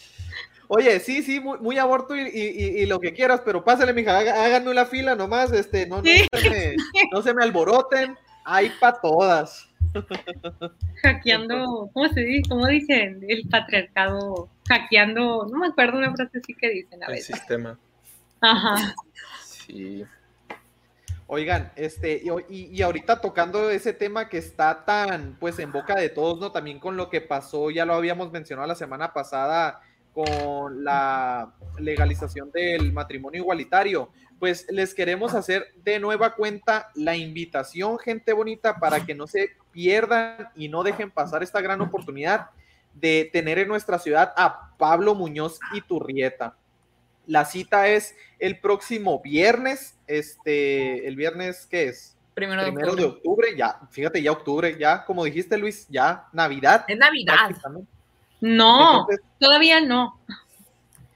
Oye, 0.67 0.99
sí, 0.99 1.21
sí, 1.21 1.39
muy, 1.39 1.59
muy 1.59 1.77
aborto 1.77 2.15
y, 2.15 2.21
y- 2.21 2.25
y- 2.29 2.81
y 2.81 2.85
lo 2.87 2.99
que 2.99 3.13
quieras, 3.13 3.41
pero 3.45 3.63
pásale, 3.63 3.93
mija, 3.93 4.17
háganme 4.17 4.73
la 4.73 4.87
fila 4.87 5.13
nomás, 5.15 5.51
este, 5.53 5.85
no, 5.85 5.97
no, 5.97 6.03
Sí. 6.03 6.25
se, 6.33 6.49
me, 6.49 6.75
no 7.11 7.21
se 7.21 7.33
me 7.35 7.43
alboroten, 7.43 8.17
hay 8.49 8.71
para 8.79 8.99
todas. 9.01 9.67
Hackeando, 11.03 11.89
¿cómo 11.93 12.07
se 12.09 12.21
dice? 12.21 12.49
¿Cómo 12.49 12.65
dicen? 12.67 13.23
El 13.27 13.47
patriarcado, 13.49 14.49
hackeando, 14.67 15.47
no 15.51 15.59
me 15.59 15.67
acuerdo 15.67 15.97
una 15.97 16.13
frase 16.15 16.39
así 16.39 16.53
que 16.53 16.69
dicen 16.69 17.03
a 17.03 17.07
el 17.07 17.11
veces. 17.13 17.35
sistema. 17.37 17.77
Ajá. 18.41 18.95
Sí. 19.43 20.05
Oigan, 21.27 21.71
este, 21.75 22.21
y, 22.23 22.29
y- 22.53 22.75
y 22.77 22.81
ahorita 22.81 23.19
tocando 23.19 23.69
ese 23.69 23.91
tema 23.91 24.29
que 24.29 24.37
está 24.37 24.85
tan, 24.85 25.35
pues, 25.39 25.59
en 25.59 25.73
boca 25.73 25.95
de 25.95 26.07
todos, 26.09 26.39
¿no? 26.39 26.53
También 26.53 26.79
con 26.79 26.95
lo 26.95 27.09
que 27.09 27.19
pasó, 27.19 27.69
ya 27.69 27.85
lo 27.85 27.95
habíamos 27.95 28.31
mencionado 28.31 28.65
la 28.67 28.75
semana 28.75 29.11
pasada, 29.11 29.81
con 30.13 30.83
la 30.85 31.53
legalización 31.79 32.49
del 32.51 32.93
matrimonio 32.93 33.41
igualitario. 33.41 34.09
Pues 34.39 34.67
les 34.69 34.93
queremos 34.93 35.33
hacer 35.33 35.73
de 35.83 35.99
nueva 35.99 36.35
cuenta 36.35 36.89
la 36.93 37.15
invitación, 37.15 37.97
gente 37.97 38.33
bonita, 38.33 38.79
para 38.79 39.05
que 39.05 39.15
no 39.15 39.25
se 39.25 39.51
pierdan 39.71 40.49
y 40.55 40.69
no 40.69 40.83
dejen 40.83 41.09
pasar 41.09 41.41
esta 41.43 41.61
gran 41.61 41.81
oportunidad 41.81 42.49
de 42.93 43.29
tener 43.31 43.59
en 43.59 43.67
nuestra 43.67 43.99
ciudad 43.99 44.33
a 44.37 44.71
Pablo 44.77 45.15
Muñoz 45.15 45.59
y 45.73 45.81
Turrieta. 45.81 46.55
La 47.25 47.45
cita 47.45 47.87
es 47.87 48.15
el 48.39 48.59
próximo 48.59 49.21
viernes, 49.21 49.97
este, 50.07 51.07
el 51.07 51.15
viernes, 51.15 51.67
¿qué 51.69 51.89
es? 51.89 52.15
Primero 52.33 52.63
de 52.63 52.71
Primero 52.71 52.95
de 52.95 53.03
octubre. 53.03 53.49
octubre, 53.49 53.57
ya, 53.57 53.79
fíjate, 53.91 54.21
ya 54.21 54.31
octubre, 54.31 54.77
ya, 54.79 55.03
como 55.03 55.23
dijiste 55.25 55.57
Luis, 55.57 55.87
ya 55.89 56.27
Navidad. 56.31 56.85
Es 56.87 56.97
Navidad. 56.97 57.49
No, 58.39 59.01
Entonces, 59.01 59.25
todavía 59.39 59.81
no. 59.81 60.19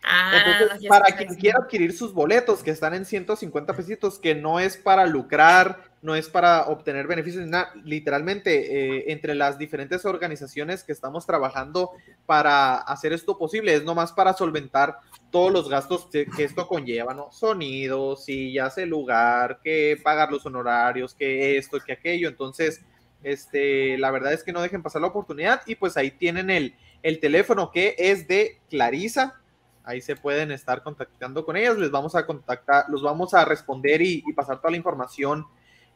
Ah, 0.03 0.59
entonces, 0.59 0.87
para 0.89 1.15
quien 1.15 1.35
quiera 1.35 1.59
adquirir 1.59 1.95
sus 1.95 2.13
boletos, 2.13 2.63
que 2.63 2.71
están 2.71 2.93
en 2.93 3.05
150 3.05 3.73
pesitos, 3.73 4.17
que 4.17 4.33
no 4.33 4.59
es 4.59 4.75
para 4.75 5.05
lucrar, 5.05 5.91
no 6.01 6.15
es 6.15 6.27
para 6.27 6.63
obtener 6.67 7.05
beneficios, 7.05 7.45
nada, 7.45 7.71
literalmente, 7.83 8.97
eh, 8.97 9.11
entre 9.11 9.35
las 9.35 9.59
diferentes 9.59 10.03
organizaciones 10.05 10.83
que 10.83 10.91
estamos 10.91 11.27
trabajando 11.27 11.91
para 12.25 12.77
hacer 12.77 13.13
esto 13.13 13.37
posible, 13.37 13.75
es 13.75 13.83
nomás 13.83 14.11
para 14.11 14.33
solventar 14.33 14.97
todos 15.29 15.51
los 15.51 15.69
gastos 15.69 16.07
que, 16.11 16.25
que 16.25 16.45
esto 16.45 16.67
conlleva, 16.67 17.13
¿no? 17.13 17.31
Sonidos, 17.31 18.25
sillas, 18.25 18.77
el 18.79 18.89
lugar, 18.89 19.59
que 19.63 19.99
pagar 20.03 20.31
los 20.31 20.45
honorarios, 20.45 21.13
que 21.13 21.57
esto, 21.57 21.79
que 21.79 21.93
aquello. 21.93 22.27
Entonces, 22.27 22.81
este, 23.23 23.97
la 23.97 24.11
verdad 24.11 24.33
es 24.33 24.43
que 24.43 24.51
no 24.51 24.61
dejen 24.61 24.81
pasar 24.81 25.01
la 25.01 25.09
oportunidad 25.09 25.61
y 25.67 25.75
pues 25.75 25.95
ahí 25.95 26.11
tienen 26.11 26.49
el, 26.49 26.75
el 27.03 27.19
teléfono 27.19 27.71
que 27.71 27.95
es 27.97 28.27
de 28.27 28.59
Clarisa. 28.69 29.40
Ahí 29.83 30.01
se 30.01 30.15
pueden 30.15 30.51
estar 30.51 30.83
contactando 30.83 31.45
con 31.45 31.57
ellas, 31.57 31.77
les 31.77 31.91
vamos 31.91 32.15
a 32.15 32.25
contactar, 32.25 32.85
los 32.89 33.01
vamos 33.01 33.33
a 33.33 33.45
responder 33.45 34.01
y, 34.01 34.21
pasar 34.33 34.57
toda 34.57 34.71
la 34.71 34.77
información 34.77 35.45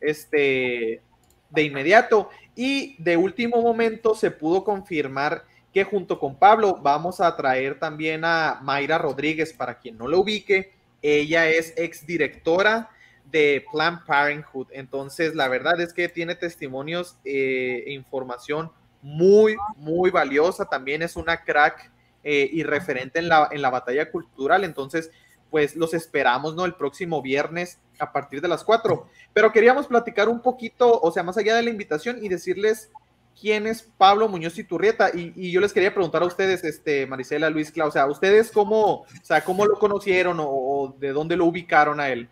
este, 0.01 1.01
de 1.49 1.63
inmediato. 1.63 2.29
Y 2.55 3.01
de 3.01 3.17
último 3.17 3.61
momento 3.61 4.15
se 4.15 4.31
pudo 4.31 4.63
confirmar 4.63 5.43
que 5.73 5.83
junto 5.83 6.19
con 6.19 6.35
Pablo 6.35 6.79
vamos 6.81 7.19
a 7.19 7.35
traer 7.35 7.77
también 7.79 8.23
a 8.23 8.59
Mayra 8.63 8.97
Rodríguez, 8.97 9.51
para 9.53 9.77
quien 9.77 9.97
no 9.97 10.07
lo 10.07 10.21
ubique, 10.21 10.71
ella 11.01 11.49
es 11.49 11.73
exdirectora 11.77 12.89
de 13.29 13.65
Planned 13.71 13.99
Parenthood. 14.07 14.67
Entonces, 14.71 15.35
la 15.35 15.47
verdad 15.47 15.79
es 15.81 15.93
que 15.93 16.09
tiene 16.09 16.35
testimonios 16.35 17.17
eh, 17.25 17.83
e 17.85 17.93
información 17.93 18.71
muy, 19.01 19.55
muy 19.75 20.09
valiosa. 20.09 20.65
También 20.65 21.01
es 21.01 21.15
una 21.15 21.43
crack 21.43 21.91
eh, 22.25 22.49
y 22.51 22.63
referente 22.63 23.19
en 23.19 23.29
la, 23.29 23.47
en 23.49 23.61
la 23.61 23.69
batalla 23.69 24.11
cultural. 24.11 24.65
Entonces, 24.65 25.11
pues 25.49 25.77
los 25.77 25.93
esperamos, 25.93 26.55
¿no? 26.55 26.65
El 26.65 26.75
próximo 26.75 27.21
viernes 27.21 27.79
a 27.99 28.11
partir 28.11 28.41
de 28.41 28.49
las 28.49 28.65
4. 28.65 29.07
Pero 29.33 29.53
queríamos 29.53 29.87
platicar 29.87 30.27
un 30.27 30.41
poquito, 30.41 30.99
o 30.99 31.11
sea, 31.11 31.23
más 31.23 31.37
allá 31.37 31.55
de 31.55 31.63
la 31.63 31.69
invitación 31.69 32.21
y 32.21 32.27
decirles 32.27 32.91
quién 33.39 33.67
es 33.67 33.83
Pablo 33.97 34.27
Muñoz 34.27 34.59
y 34.59 34.65
Turrieta. 34.65 35.11
Y, 35.13 35.31
y 35.35 35.51
yo 35.51 35.61
les 35.61 35.71
quería 35.71 35.93
preguntar 35.93 36.23
a 36.23 36.25
ustedes, 36.25 36.65
este, 36.65 37.07
Marisela, 37.07 37.49
Luis, 37.49 37.71
Clau, 37.71 37.87
o 37.87 37.91
sea, 37.91 38.05
¿ustedes 38.07 38.51
cómo, 38.51 39.01
o 39.01 39.05
sea, 39.21 39.41
cómo 39.45 39.65
lo 39.65 39.79
conocieron 39.79 40.41
o, 40.41 40.49
o 40.49 40.95
de 40.99 41.13
dónde 41.13 41.37
lo 41.37 41.45
ubicaron 41.45 42.01
a 42.01 42.09
él? 42.09 42.27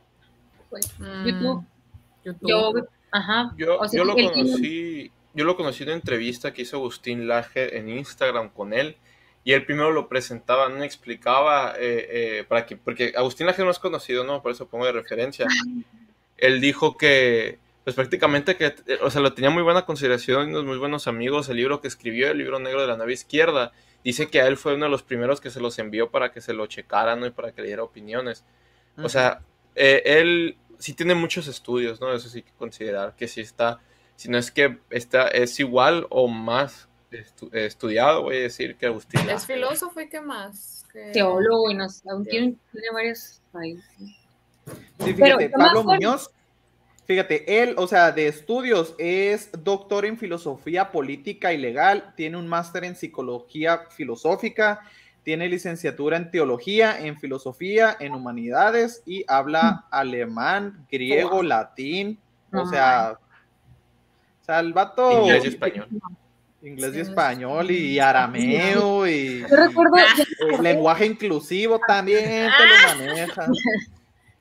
Pues, 0.70 0.92
Mm, 0.98 1.26
YouTube. 1.28 1.66
YouTube. 2.26 2.50
Yo, 2.50 2.72
ajá. 3.12 3.54
Yo, 3.58 3.78
O 3.80 3.88
sea, 3.88 3.98
yo 3.98 4.06
lo 4.06 4.16
conocí, 4.16 5.12
yo 5.36 5.46
lo 5.46 5.56
conocí 5.56 5.84
en 5.84 5.90
una 5.90 5.96
entrevista 5.98 6.52
que 6.52 6.64
hizo 6.64 6.78
Agustín 6.78 7.28
Laje 7.28 7.78
en 7.78 7.90
Instagram 7.90 8.50
con 8.50 8.74
él. 8.74 8.98
Y 9.44 9.52
él 9.54 9.66
primero 9.66 9.92
lo 9.92 10.08
presentaba, 10.08 10.70
no 10.70 10.84
explicaba, 10.84 11.74
eh, 11.78 12.08
eh, 12.40 12.46
para 12.48 12.66
que, 12.66 12.78
porque 12.78 13.14
Agustín 13.16 13.46
Laje 13.46 13.64
no 13.64 13.72
es 13.72 13.80
conocido, 13.80 14.24
¿no? 14.24 14.42
Por 14.42 14.52
eso 14.52 14.68
pongo 14.68 14.86
de 14.86 14.94
referencia. 14.94 15.48
Él 16.38 16.62
dijo 16.62 16.98
que, 16.98 17.60
pues 17.84 17.96
prácticamente 17.96 18.56
que, 18.56 18.74
o 19.02 19.10
sea, 19.10 19.22
lo 19.22 19.34
tenía 19.34 19.50
muy 19.50 19.64
buena 19.64 19.86
consideración, 19.86 20.50
unos 20.50 20.64
muy 20.64 20.78
buenos 20.78 21.08
amigos, 21.08 21.50
el 21.50 21.58
libro 21.58 21.82
que 21.82 21.90
escribió, 21.90 22.32
el 22.32 22.38
libro 22.38 22.60
negro 22.60 22.82
de 22.82 22.88
la 22.88 22.96
nave 22.96 23.12
izquierda, 23.14 23.74
dice 24.04 24.30
que 24.30 24.42
a 24.42 24.48
él 24.48 24.56
fue 24.56 24.76
uno 24.76 24.86
de 24.86 24.92
los 24.92 25.04
primeros 25.04 25.42
que 25.42 25.50
se 25.50 25.60
los 25.60 25.78
envió 25.78 26.10
para 26.10 26.32
que 26.32 26.40
se 26.40 26.54
lo 26.54 26.66
checaran, 26.68 27.20
¿no? 27.20 27.26
Y 27.26 27.32
para 27.32 27.52
que 27.52 27.62
le 27.62 27.68
diera 27.68 27.84
opiniones. 27.84 28.46
O 28.98 29.10
sea, 29.10 29.42
eh, 29.76 30.04
él 30.06 30.58
sí 30.78 30.94
tiene 30.94 31.16
muchos 31.16 31.48
estudios, 31.48 32.00
¿no? 32.00 32.14
Eso 32.14 32.30
sí 32.30 32.44
que 32.44 32.52
considerar 32.58 33.16
que 33.16 33.28
sí 33.28 33.42
está, 33.42 33.82
si 34.16 34.30
no 34.30 34.38
es 34.38 34.52
que 34.52 34.78
está, 34.90 35.28
es 35.28 35.60
igual 35.60 36.08
o 36.10 36.28
más 36.28 36.88
estu- 37.16 37.54
estudiado, 37.54 38.24
voy 38.24 38.38
a 38.38 38.40
decir, 38.42 38.76
que 38.76 38.86
Agustín. 38.88 39.30
Es 39.30 39.46
filósofo 39.46 40.00
y 40.02 40.10
qué 40.10 40.22
más. 40.22 40.86
¿Qué- 40.92 41.12
Teólogo 41.14 41.72
y 41.72 41.76
nos, 41.76 42.06
aún 42.08 42.24
tiene, 42.26 42.56
tiene 42.72 42.88
varios. 42.94 43.42
Sí, 43.62 43.80
Pero 44.98 45.16
fíjate, 45.16 45.50
Pablo 45.50 45.84
Muñoz, 45.84 46.30
él, 47.08 47.76
o 47.78 47.88
sea, 47.88 48.12
de 48.12 48.28
estudios, 48.28 48.96
es 48.98 49.50
doctor 49.64 50.06
en 50.06 50.18
filosofía 50.18 50.92
política 50.92 51.54
y 51.54 51.58
legal, 51.58 52.14
tiene 52.16 52.38
un 52.38 52.48
máster 52.48 52.86
en 52.86 52.96
psicología 52.96 53.88
filosófica, 53.92 54.82
tiene 55.24 55.48
licenciatura 55.48 56.18
en 56.18 56.32
teología, 56.32 57.00
en 57.00 57.20
filosofía, 57.20 57.96
en 58.00 58.14
humanidades 58.14 59.04
y 59.06 59.26
habla 59.28 59.86
alemán, 59.92 60.86
griego, 60.92 61.30
Wow. 61.32 61.44
latín, 61.44 62.20
o 62.52 62.56
No 62.58 62.66
sea, 62.66 63.18
o 64.42 64.46
sea, 64.46 64.60
el 64.60 64.74
vato 64.74 65.12
Inglés 65.22 65.46
y 65.46 65.48
español. 65.50 65.88
Inglés 66.64 66.92
y 66.92 66.94
Sí, 66.96 67.00
español 67.02 67.72
y 67.72 68.00
arameo 68.00 69.06
y, 69.08 69.42
Yo 69.50 69.56
recuerdo, 69.56 69.96
Ah. 69.98 70.06
ya, 70.18 70.24
y 70.58 70.62
lenguaje 70.62 71.06
inclusivo 71.06 71.80
también 71.88 72.24
te 72.24 73.00
lo 73.00 73.06
maneja. 73.06 73.48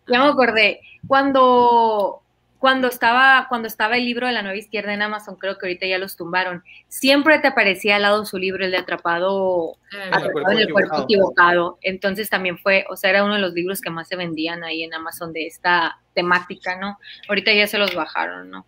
ya 0.06 0.18
me 0.22 0.28
acordé, 0.28 0.80
cuando, 1.06 2.22
cuando, 2.58 2.86
estaba, 2.88 3.46
cuando 3.48 3.66
estaba 3.66 3.96
el 3.96 4.04
libro 4.04 4.28
de 4.28 4.32
la 4.34 4.42
nueva 4.42 4.56
izquierda 4.56 4.94
en 4.94 5.02
Amazon, 5.02 5.34
creo 5.36 5.58
que 5.58 5.66
ahorita 5.66 5.84
ya 5.86 5.98
los 5.98 6.16
tumbaron, 6.16 6.62
siempre 6.88 7.38
te 7.40 7.48
aparecía 7.48 7.96
al 7.96 8.02
lado 8.02 8.24
su 8.24 8.38
libro, 8.38 8.64
el 8.64 8.70
de 8.70 8.76
Atrapado, 8.78 9.72
Eh, 9.92 9.96
Ah, 10.12 10.18
Atrapado 10.18 10.50
en 10.52 10.58
el 10.58 10.72
cuerpo 10.72 11.02
equivocado. 11.02 11.04
equivocado. 11.04 11.78
Entonces 11.82 12.30
también 12.30 12.56
fue, 12.58 12.84
o 12.88 12.96
sea, 12.96 13.10
era 13.10 13.24
uno 13.24 13.34
de 13.34 13.40
los 13.40 13.52
libros 13.52 13.80
que 13.80 13.90
más 13.90 14.06
se 14.06 14.14
vendían 14.16 14.62
ahí 14.62 14.84
en 14.84 14.94
Amazon 14.94 15.32
de 15.32 15.46
esta 15.46 15.98
temática, 16.14 16.76
¿no? 16.76 16.98
Ahorita 17.28 17.52
ya 17.52 17.66
se 17.66 17.78
los 17.78 17.94
bajaron, 17.94 18.48
¿no? 18.50 18.64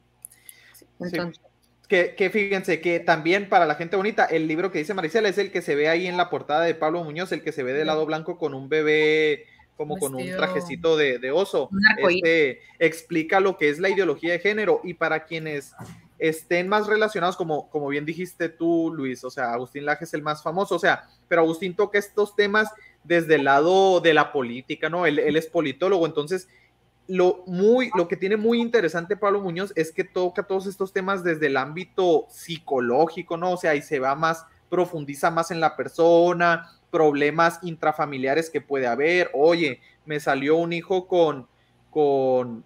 Entonces, 1.00 1.40
Que, 1.94 2.16
que 2.16 2.28
fíjense 2.28 2.80
que 2.80 2.98
también 2.98 3.48
para 3.48 3.66
la 3.66 3.76
gente 3.76 3.94
bonita, 3.94 4.24
el 4.24 4.48
libro 4.48 4.72
que 4.72 4.80
dice 4.80 4.94
Maricela 4.94 5.28
es 5.28 5.38
el 5.38 5.52
que 5.52 5.62
se 5.62 5.76
ve 5.76 5.88
ahí 5.88 6.08
en 6.08 6.16
la 6.16 6.28
portada 6.28 6.62
de 6.62 6.74
Pablo 6.74 7.04
Muñoz, 7.04 7.30
el 7.30 7.40
que 7.40 7.52
se 7.52 7.62
ve 7.62 7.72
de 7.72 7.84
lado 7.84 8.04
blanco 8.04 8.36
con 8.36 8.52
un 8.52 8.68
bebé 8.68 9.46
como 9.76 9.96
con 9.98 10.12
un 10.16 10.28
trajecito 10.32 10.96
de, 10.96 11.20
de 11.20 11.30
oso. 11.30 11.70
Este 11.98 12.62
explica 12.80 13.38
lo 13.38 13.56
que 13.56 13.68
es 13.68 13.78
la 13.78 13.90
ideología 13.90 14.32
de 14.32 14.40
género 14.40 14.80
y 14.82 14.94
para 14.94 15.22
quienes 15.22 15.72
estén 16.18 16.66
más 16.66 16.88
relacionados, 16.88 17.36
como, 17.36 17.70
como 17.70 17.86
bien 17.86 18.04
dijiste 18.04 18.48
tú, 18.48 18.92
Luis, 18.92 19.22
o 19.22 19.30
sea, 19.30 19.52
Agustín 19.52 19.84
Laje 19.84 20.02
es 20.02 20.14
el 20.14 20.22
más 20.22 20.42
famoso, 20.42 20.74
o 20.74 20.80
sea, 20.80 21.04
pero 21.28 21.42
Agustín 21.42 21.76
toca 21.76 21.96
estos 21.96 22.34
temas 22.34 22.70
desde 23.04 23.36
el 23.36 23.44
lado 23.44 24.00
de 24.00 24.14
la 24.14 24.32
política, 24.32 24.88
¿no? 24.88 25.06
Él, 25.06 25.20
él 25.20 25.36
es 25.36 25.46
politólogo, 25.46 26.06
entonces 26.06 26.48
lo, 27.06 27.42
muy, 27.46 27.90
lo 27.96 28.08
que 28.08 28.16
tiene 28.16 28.36
muy 28.36 28.60
interesante 28.60 29.16
Pablo 29.16 29.40
Muñoz 29.40 29.72
es 29.76 29.92
que 29.92 30.04
toca 30.04 30.44
todos 30.44 30.66
estos 30.66 30.92
temas 30.92 31.22
desde 31.22 31.46
el 31.46 31.56
ámbito 31.56 32.26
psicológico, 32.30 33.36
¿no? 33.36 33.52
O 33.52 33.56
sea, 33.56 33.74
y 33.74 33.82
se 33.82 33.98
va 33.98 34.14
más, 34.14 34.46
profundiza 34.70 35.30
más 35.30 35.50
en 35.50 35.60
la 35.60 35.76
persona, 35.76 36.70
problemas 36.90 37.58
intrafamiliares 37.62 38.50
que 38.50 38.60
puede 38.60 38.86
haber. 38.86 39.30
Oye, 39.34 39.80
me 40.06 40.20
salió 40.20 40.56
un 40.56 40.72
hijo 40.72 41.06
con, 41.06 41.46
con 41.90 42.64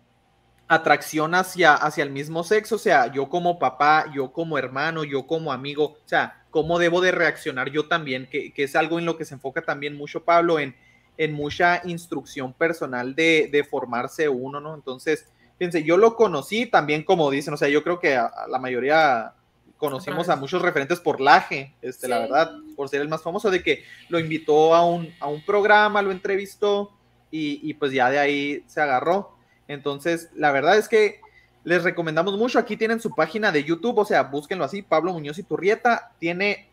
atracción 0.68 1.34
hacia, 1.34 1.74
hacia 1.74 2.04
el 2.04 2.10
mismo 2.10 2.44
sexo, 2.44 2.76
o 2.76 2.78
sea, 2.78 3.10
yo 3.10 3.28
como 3.28 3.58
papá, 3.58 4.06
yo 4.14 4.32
como 4.32 4.58
hermano, 4.58 5.02
yo 5.02 5.26
como 5.26 5.50
amigo, 5.50 5.84
o 6.04 6.08
sea, 6.08 6.44
cómo 6.50 6.78
debo 6.78 7.00
de 7.00 7.10
reaccionar 7.10 7.70
yo 7.70 7.88
también, 7.88 8.28
que, 8.30 8.52
que 8.52 8.64
es 8.64 8.76
algo 8.76 8.98
en 8.98 9.06
lo 9.06 9.16
que 9.16 9.24
se 9.24 9.34
enfoca 9.34 9.62
también 9.62 9.96
mucho 9.96 10.24
Pablo, 10.24 10.58
en, 10.58 10.76
en 11.18 11.32
mucha 11.32 11.82
instrucción 11.84 12.54
personal 12.54 13.14
de, 13.14 13.50
de, 13.52 13.64
formarse 13.64 14.28
uno, 14.28 14.60
¿no? 14.60 14.74
Entonces, 14.74 15.26
fíjense, 15.58 15.82
yo 15.82 15.96
lo 15.96 16.16
conocí 16.16 16.66
también 16.66 17.02
como 17.02 17.30
dicen, 17.30 17.52
o 17.52 17.56
sea, 17.56 17.68
yo 17.68 17.82
creo 17.82 17.98
que 17.98 18.16
a, 18.16 18.26
a 18.26 18.48
la 18.48 18.58
mayoría 18.58 19.34
conocimos 19.76 20.28
a 20.28 20.36
muchos 20.36 20.62
referentes 20.62 21.00
por 21.00 21.20
Laje, 21.20 21.74
este, 21.82 22.06
sí. 22.06 22.10
la 22.10 22.20
verdad, 22.20 22.52
por 22.76 22.88
ser 22.88 23.00
el 23.00 23.08
más 23.08 23.22
famoso, 23.22 23.50
de 23.50 23.62
que 23.62 23.84
lo 24.08 24.18
invitó 24.18 24.74
a 24.74 24.84
un, 24.86 25.12
a 25.20 25.26
un 25.28 25.44
programa, 25.44 26.02
lo 26.02 26.12
entrevistó 26.12 26.92
y, 27.30 27.60
y 27.68 27.74
pues 27.74 27.92
ya 27.92 28.10
de 28.10 28.18
ahí 28.18 28.64
se 28.66 28.80
agarró. 28.80 29.36
Entonces, 29.66 30.30
la 30.34 30.50
verdad 30.50 30.78
es 30.78 30.88
que 30.88 31.20
les 31.64 31.82
recomendamos 31.82 32.36
mucho. 32.36 32.58
Aquí 32.58 32.76
tienen 32.76 33.00
su 33.00 33.14
página 33.14 33.52
de 33.52 33.64
YouTube, 33.64 33.98
o 33.98 34.04
sea, 34.04 34.24
búsquenlo 34.24 34.64
así, 34.64 34.82
Pablo 34.82 35.12
Muñoz 35.12 35.38
y 35.38 35.42
Turrieta. 35.42 36.12
Tiene 36.18 36.68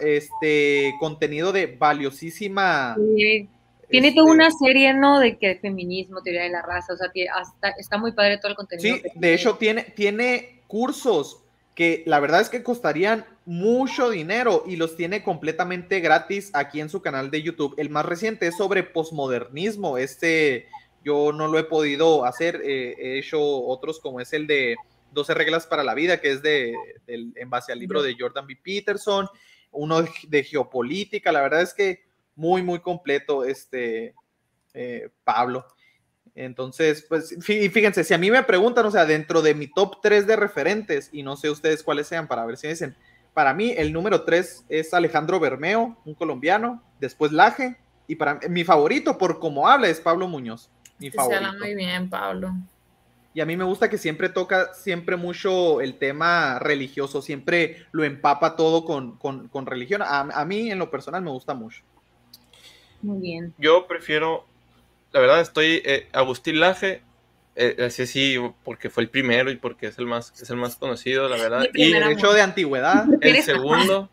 este 0.00 0.94
contenido 0.98 1.52
de 1.52 1.66
valiosísima. 1.66 2.96
Sí. 3.16 3.48
Tiene 3.88 4.08
este, 4.08 4.20
toda 4.20 4.32
una 4.32 4.50
serie, 4.50 4.94
¿no? 4.94 5.20
De 5.20 5.38
que 5.38 5.56
feminismo, 5.56 6.22
teoría 6.22 6.42
de 6.42 6.50
la 6.50 6.62
raza, 6.62 6.92
o 6.92 6.96
sea, 6.96 7.10
hasta, 7.34 7.70
está 7.78 7.98
muy 7.98 8.12
padre 8.12 8.38
todo 8.38 8.50
el 8.50 8.56
contenido. 8.56 8.96
Sí, 8.96 9.02
de 9.14 9.34
hecho, 9.34 9.56
tiene, 9.56 9.84
tiene 9.84 10.62
cursos 10.66 11.42
que 11.76 12.02
la 12.06 12.20
verdad 12.20 12.40
es 12.40 12.48
que 12.48 12.62
costarían 12.62 13.26
mucho 13.44 14.08
dinero 14.10 14.64
y 14.66 14.76
los 14.76 14.96
tiene 14.96 15.22
completamente 15.22 16.00
gratis 16.00 16.50
aquí 16.54 16.80
en 16.80 16.88
su 16.88 17.02
canal 17.02 17.30
de 17.30 17.42
YouTube. 17.42 17.74
El 17.76 17.90
más 17.90 18.06
reciente 18.06 18.46
es 18.46 18.56
sobre 18.56 18.82
posmodernismo, 18.82 19.98
este 19.98 20.66
yo 21.04 21.32
no 21.32 21.46
lo 21.46 21.58
he 21.58 21.64
podido 21.64 22.24
hacer, 22.24 22.60
eh, 22.64 22.96
he 22.98 23.18
hecho 23.18 23.40
otros 23.40 24.00
como 24.00 24.20
es 24.20 24.32
el 24.32 24.48
de 24.48 24.74
12 25.12 25.34
reglas 25.34 25.66
para 25.66 25.84
la 25.84 25.94
vida, 25.94 26.20
que 26.20 26.32
es 26.32 26.42
de, 26.42 26.74
de, 27.06 27.30
en 27.36 27.50
base 27.50 27.70
al 27.70 27.78
libro 27.78 28.02
de 28.02 28.16
Jordan 28.18 28.46
B. 28.46 28.56
Peterson, 28.56 29.28
uno 29.70 30.02
de 30.26 30.42
geopolítica, 30.42 31.30
la 31.30 31.42
verdad 31.42 31.62
es 31.62 31.74
que 31.74 32.05
muy, 32.36 32.62
muy 32.62 32.80
completo 32.80 33.44
este 33.44 34.14
eh, 34.74 35.10
Pablo. 35.24 35.66
Entonces, 36.34 37.04
pues 37.08 37.34
fíjense, 37.40 38.04
si 38.04 38.12
a 38.12 38.18
mí 38.18 38.30
me 38.30 38.42
preguntan, 38.42 38.84
o 38.84 38.90
sea, 38.90 39.06
dentro 39.06 39.40
de 39.40 39.54
mi 39.54 39.68
top 39.68 40.00
3 40.02 40.26
de 40.26 40.36
referentes, 40.36 41.08
y 41.12 41.22
no 41.22 41.36
sé 41.36 41.48
ustedes 41.48 41.82
cuáles 41.82 42.06
sean 42.06 42.28
para 42.28 42.44
ver 42.44 42.58
si 42.58 42.68
dicen, 42.68 42.94
para 43.32 43.54
mí 43.54 43.74
el 43.76 43.92
número 43.92 44.22
3 44.22 44.66
es 44.68 44.92
Alejandro 44.92 45.40
Bermeo, 45.40 45.96
un 46.04 46.14
colombiano, 46.14 46.82
después 47.00 47.32
Laje, 47.32 47.76
y 48.06 48.16
para 48.16 48.38
mi 48.50 48.64
favorito, 48.64 49.16
por 49.16 49.38
cómo 49.38 49.66
habla, 49.66 49.88
es 49.88 50.00
Pablo 50.00 50.28
Muñoz 50.28 50.70
mi 50.98 51.10
Se 51.10 51.16
favorito. 51.16 51.44
habla 51.44 51.58
muy 51.58 51.74
bien, 51.74 52.08
Pablo. 52.08 52.52
Y 53.34 53.40
a 53.40 53.46
mí 53.46 53.56
me 53.56 53.64
gusta 53.64 53.90
que 53.90 53.98
siempre 53.98 54.30
toca 54.30 54.72
siempre 54.72 55.16
mucho 55.16 55.82
el 55.82 55.98
tema 55.98 56.58
religioso, 56.58 57.20
siempre 57.20 57.86
lo 57.92 58.04
empapa 58.04 58.56
todo 58.56 58.84
con, 58.84 59.18
con, 59.18 59.48
con 59.48 59.66
religión. 59.66 60.00
A, 60.02 60.20
a, 60.20 60.44
mí, 60.46 60.70
en 60.70 60.78
lo 60.78 60.90
personal, 60.90 61.22
me 61.22 61.30
gusta 61.30 61.52
mucho. 61.52 61.82
Muy 63.02 63.20
bien. 63.20 63.54
Yo 63.58 63.86
prefiero, 63.86 64.46
la 65.12 65.20
verdad, 65.20 65.40
estoy 65.40 65.82
eh, 65.84 66.08
Agustín 66.12 66.60
Laje, 66.60 67.02
eh, 67.54 67.86
así 67.86 68.06
sí, 68.06 68.36
porque 68.64 68.90
fue 68.90 69.02
el 69.02 69.08
primero 69.08 69.50
y 69.50 69.56
porque 69.56 69.86
es 69.86 69.98
el 69.98 70.06
más, 70.06 70.32
es 70.40 70.50
el 70.50 70.56
más 70.56 70.76
conocido, 70.76 71.28
la 71.28 71.36
verdad. 71.36 71.66
Y 71.72 71.92
el 71.92 72.12
hecho 72.12 72.32
de 72.32 72.42
antigüedad. 72.42 73.06
El 73.20 73.42
segundo, 73.42 74.10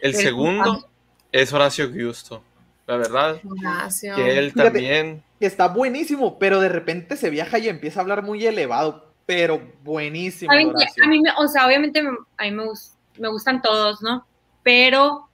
el 0.00 0.14
segundo 0.14 0.88
es 1.32 1.52
Horacio 1.52 1.90
Giusto. 1.90 2.44
La 2.86 2.96
verdad, 2.96 3.40
Horacio. 3.44 4.14
que 4.14 4.38
él 4.38 4.52
Fíjate, 4.52 4.70
también 4.70 5.22
está 5.40 5.68
buenísimo, 5.68 6.38
pero 6.38 6.60
de 6.60 6.68
repente 6.68 7.16
se 7.16 7.30
viaja 7.30 7.58
y 7.58 7.68
empieza 7.68 8.00
a 8.00 8.02
hablar 8.02 8.22
muy 8.22 8.44
elevado, 8.46 9.12
pero 9.26 9.60
buenísimo. 9.82 10.52
A 10.52 10.56
mí, 10.56 10.70
a 11.02 11.08
mí 11.08 11.20
me, 11.20 11.30
o 11.36 11.48
sea, 11.48 11.66
obviamente 11.66 12.00
a 12.00 12.02
mí 12.44 12.50
me, 12.50 12.64
me, 13.18 13.28
gustan 13.28 13.60
todos, 13.60 14.00
¿no? 14.00 14.26
Pero 14.62 15.27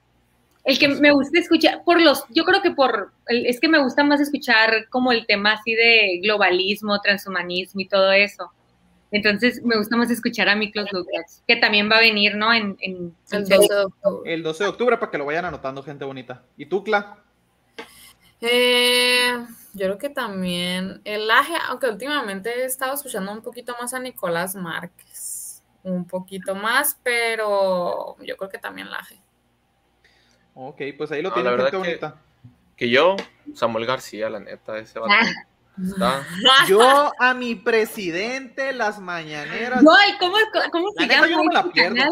el 0.65 0.79
que 0.79 0.87
me 0.87 1.11
gusta 1.11 1.39
escuchar, 1.39 1.83
por 1.83 2.01
los, 2.01 2.25
yo 2.29 2.43
creo 2.43 2.61
que 2.61 2.71
por, 2.71 3.13
es 3.27 3.59
que 3.59 3.69
me 3.69 3.81
gusta 3.81 4.03
más 4.03 4.19
escuchar 4.19 4.89
como 4.89 5.11
el 5.11 5.27
tema 5.27 5.53
así 5.53 5.75
de 5.75 6.19
globalismo, 6.23 6.99
transhumanismo 7.01 7.81
y 7.81 7.87
todo 7.87 8.11
eso. 8.11 8.51
Entonces 9.11 9.63
me 9.63 9.77
gusta 9.77 9.95
más 9.95 10.09
escuchar 10.09 10.49
a 10.49 10.55
Miklos 10.55 10.91
Lucas, 10.91 11.43
que 11.47 11.55
también 11.55 11.89
va 11.89 11.97
a 11.97 12.01
venir, 12.01 12.35
¿no? 12.35 12.51
En, 12.51 12.75
en 12.81 13.15
el 13.31 13.47
12 13.47 13.73
de 13.73 13.85
octubre. 13.85 14.33
El 14.33 14.41
12 14.41 14.63
de 14.63 14.69
octubre 14.71 14.97
para 14.97 15.11
que 15.11 15.17
lo 15.19 15.25
vayan 15.25 15.45
anotando, 15.45 15.83
gente 15.83 16.03
bonita. 16.03 16.43
¿Y 16.57 16.65
tú, 16.65 16.83
Cla? 16.83 17.19
Eh, 18.41 19.45
yo 19.73 19.85
creo 19.85 19.97
que 19.99 20.09
también 20.09 20.99
el 21.05 21.27
Laje, 21.27 21.53
aunque 21.67 21.87
últimamente 21.87 22.49
he 22.49 22.65
estado 22.65 22.95
escuchando 22.95 23.31
un 23.31 23.41
poquito 23.41 23.75
más 23.79 23.93
a 23.93 23.99
Nicolás 23.99 24.55
Márquez, 24.55 25.63
un 25.83 26.05
poquito 26.05 26.55
más, 26.55 26.99
pero 27.03 28.17
yo 28.23 28.35
creo 28.35 28.49
que 28.49 28.57
también 28.57 28.89
Laje. 28.89 29.21
Ok, 30.55 30.81
pues 30.97 31.11
ahí 31.11 31.21
lo 31.21 31.29
no, 31.29 31.35
tiene 31.35 31.49
gente 31.49 31.71
que, 31.71 31.77
bonita. 31.77 32.15
Que 32.77 32.89
yo, 32.89 33.17
Samuel 33.53 33.85
García, 33.85 34.29
la 34.29 34.39
neta, 34.39 34.77
ese 34.77 34.99
va 34.99 35.07
Está. 35.81 36.25
Yo 36.69 37.11
a 37.19 37.33
mi 37.33 37.55
presidente 37.55 38.71
las 38.71 38.99
mañaneras. 38.99 39.83
No, 39.83 39.91
¿y 39.91 40.17
cómo, 40.17 40.37
cómo 40.71 40.87
se 40.97 41.05
llama? 41.05 41.27
Yo 41.27 41.35
no 41.35 41.43
me 41.43 41.53
la 41.53 41.63
pierdo. 41.63 42.03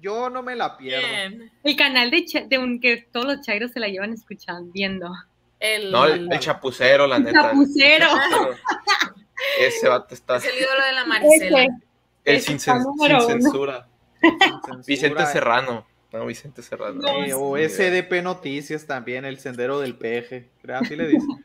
Yo 0.00 0.30
no 0.30 0.42
me 0.42 0.56
la 0.56 0.76
pierdo. 0.76 1.06
Bien. 1.06 1.52
El 1.62 1.76
canal 1.76 2.10
de, 2.10 2.46
de 2.48 2.58
un 2.58 2.80
que 2.80 3.06
todos 3.12 3.24
los 3.26 3.40
chairos 3.42 3.70
se 3.70 3.78
la 3.78 3.86
llevan 3.86 4.12
escuchando, 4.12 4.72
viendo. 4.72 5.08
El, 5.60 5.92
no, 5.92 6.06
el, 6.06 6.32
el, 6.32 6.40
chapucero, 6.40 7.06
la 7.06 7.18
el 7.18 7.22
neta. 7.22 7.42
Chapucero. 7.42 8.08
Ese 9.60 9.88
vato 9.88 10.12
está. 10.14 10.38
Es 10.38 10.44
el 10.44 10.58
ídolo 10.58 10.84
de 10.84 10.92
la 10.92 11.06
Maricela. 11.06 11.62
Ese, 11.62 11.70
el 12.24 12.40
sin, 12.40 12.58
cen, 12.58 12.82
censura. 12.82 13.20
Sin 13.20 13.42
censura. 13.42 13.88
Vicente 14.84 15.26
Serrano. 15.26 15.86
No, 16.12 16.26
Vicente 16.26 16.62
Serrano. 16.62 17.00
Sí, 17.00 17.32
o 17.32 17.56
SDP 17.56 18.22
Noticias 18.22 18.86
también, 18.86 19.24
el 19.24 19.38
sendero 19.38 19.80
del 19.80 19.96
peje. 19.96 20.50
Creo 20.60 20.78
así 20.78 20.94
le 20.94 21.08
dicen. 21.08 21.44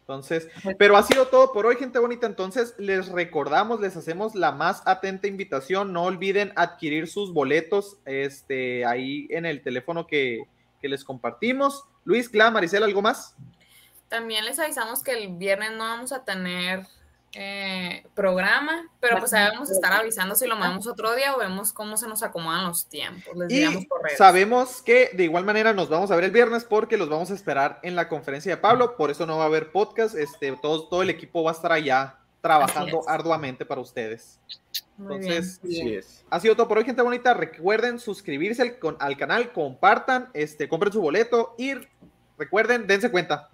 Entonces, 0.00 0.48
pero 0.78 0.96
ha 0.96 1.02
sido 1.02 1.26
todo 1.26 1.52
por 1.52 1.66
hoy, 1.66 1.76
gente 1.76 1.98
bonita. 1.98 2.26
Entonces, 2.26 2.74
les 2.78 3.08
recordamos, 3.08 3.80
les 3.80 3.94
hacemos 3.94 4.34
la 4.34 4.52
más 4.52 4.82
atenta 4.86 5.26
invitación. 5.26 5.92
No 5.92 6.04
olviden 6.04 6.52
adquirir 6.56 7.08
sus 7.08 7.34
boletos 7.34 7.98
este, 8.06 8.86
ahí 8.86 9.26
en 9.30 9.44
el 9.44 9.62
teléfono 9.62 10.06
que, 10.06 10.44
que 10.80 10.88
les 10.88 11.04
compartimos. 11.04 11.84
Luis, 12.04 12.30
Cla, 12.30 12.50
Maricela, 12.50 12.86
¿algo 12.86 13.02
más? 13.02 13.36
También 14.08 14.46
les 14.46 14.58
avisamos 14.58 15.02
que 15.02 15.12
el 15.12 15.36
viernes 15.36 15.72
no 15.72 15.84
vamos 15.84 16.12
a 16.12 16.24
tener 16.24 16.86
eh, 17.34 18.04
programa, 18.14 18.88
pero 19.00 19.18
pues 19.18 19.32
ahí 19.34 19.48
vamos 19.52 19.68
a 19.70 19.72
estar 19.72 19.92
avisando 19.92 20.34
si 20.34 20.46
lo 20.46 20.56
movemos 20.56 20.86
otro 20.86 21.14
día 21.14 21.34
o 21.34 21.38
vemos 21.38 21.72
cómo 21.72 21.96
se 21.96 22.08
nos 22.08 22.22
acomodan 22.22 22.66
los 22.66 22.86
tiempos. 22.86 23.36
Les 23.36 23.52
y 23.52 23.88
sabemos 24.16 24.82
que 24.82 25.10
de 25.12 25.24
igual 25.24 25.44
manera 25.44 25.74
nos 25.74 25.88
vamos 25.88 26.10
a 26.10 26.16
ver 26.16 26.24
el 26.24 26.30
viernes 26.30 26.64
porque 26.64 26.96
los 26.96 27.08
vamos 27.08 27.30
a 27.30 27.34
esperar 27.34 27.80
en 27.82 27.96
la 27.96 28.08
conferencia 28.08 28.56
de 28.56 28.60
Pablo, 28.60 28.96
por 28.96 29.10
eso 29.10 29.26
no 29.26 29.36
va 29.36 29.44
a 29.44 29.46
haber 29.46 29.72
podcast, 29.72 30.14
este, 30.14 30.56
todo, 30.62 30.88
todo 30.88 31.02
el 31.02 31.10
equipo 31.10 31.42
va 31.42 31.50
a 31.50 31.54
estar 31.54 31.72
allá 31.72 32.18
trabajando 32.40 33.02
arduamente 33.06 33.66
para 33.66 33.80
ustedes. 33.80 34.40
Muy 34.96 35.16
Entonces, 35.16 35.60
bien. 35.62 36.00
ha 36.30 36.40
sido 36.40 36.56
todo 36.56 36.66
por 36.66 36.78
hoy, 36.78 36.84
gente 36.84 37.02
bonita. 37.02 37.34
Recuerden 37.34 37.98
suscribirse 37.98 38.62
al, 38.62 38.96
al 38.98 39.16
canal, 39.16 39.52
compartan, 39.52 40.30
este, 40.34 40.68
compren 40.68 40.92
su 40.92 41.00
boleto 41.00 41.54
y 41.58 41.74
recuerden, 42.36 42.86
dense 42.86 43.10
cuenta. 43.10 43.46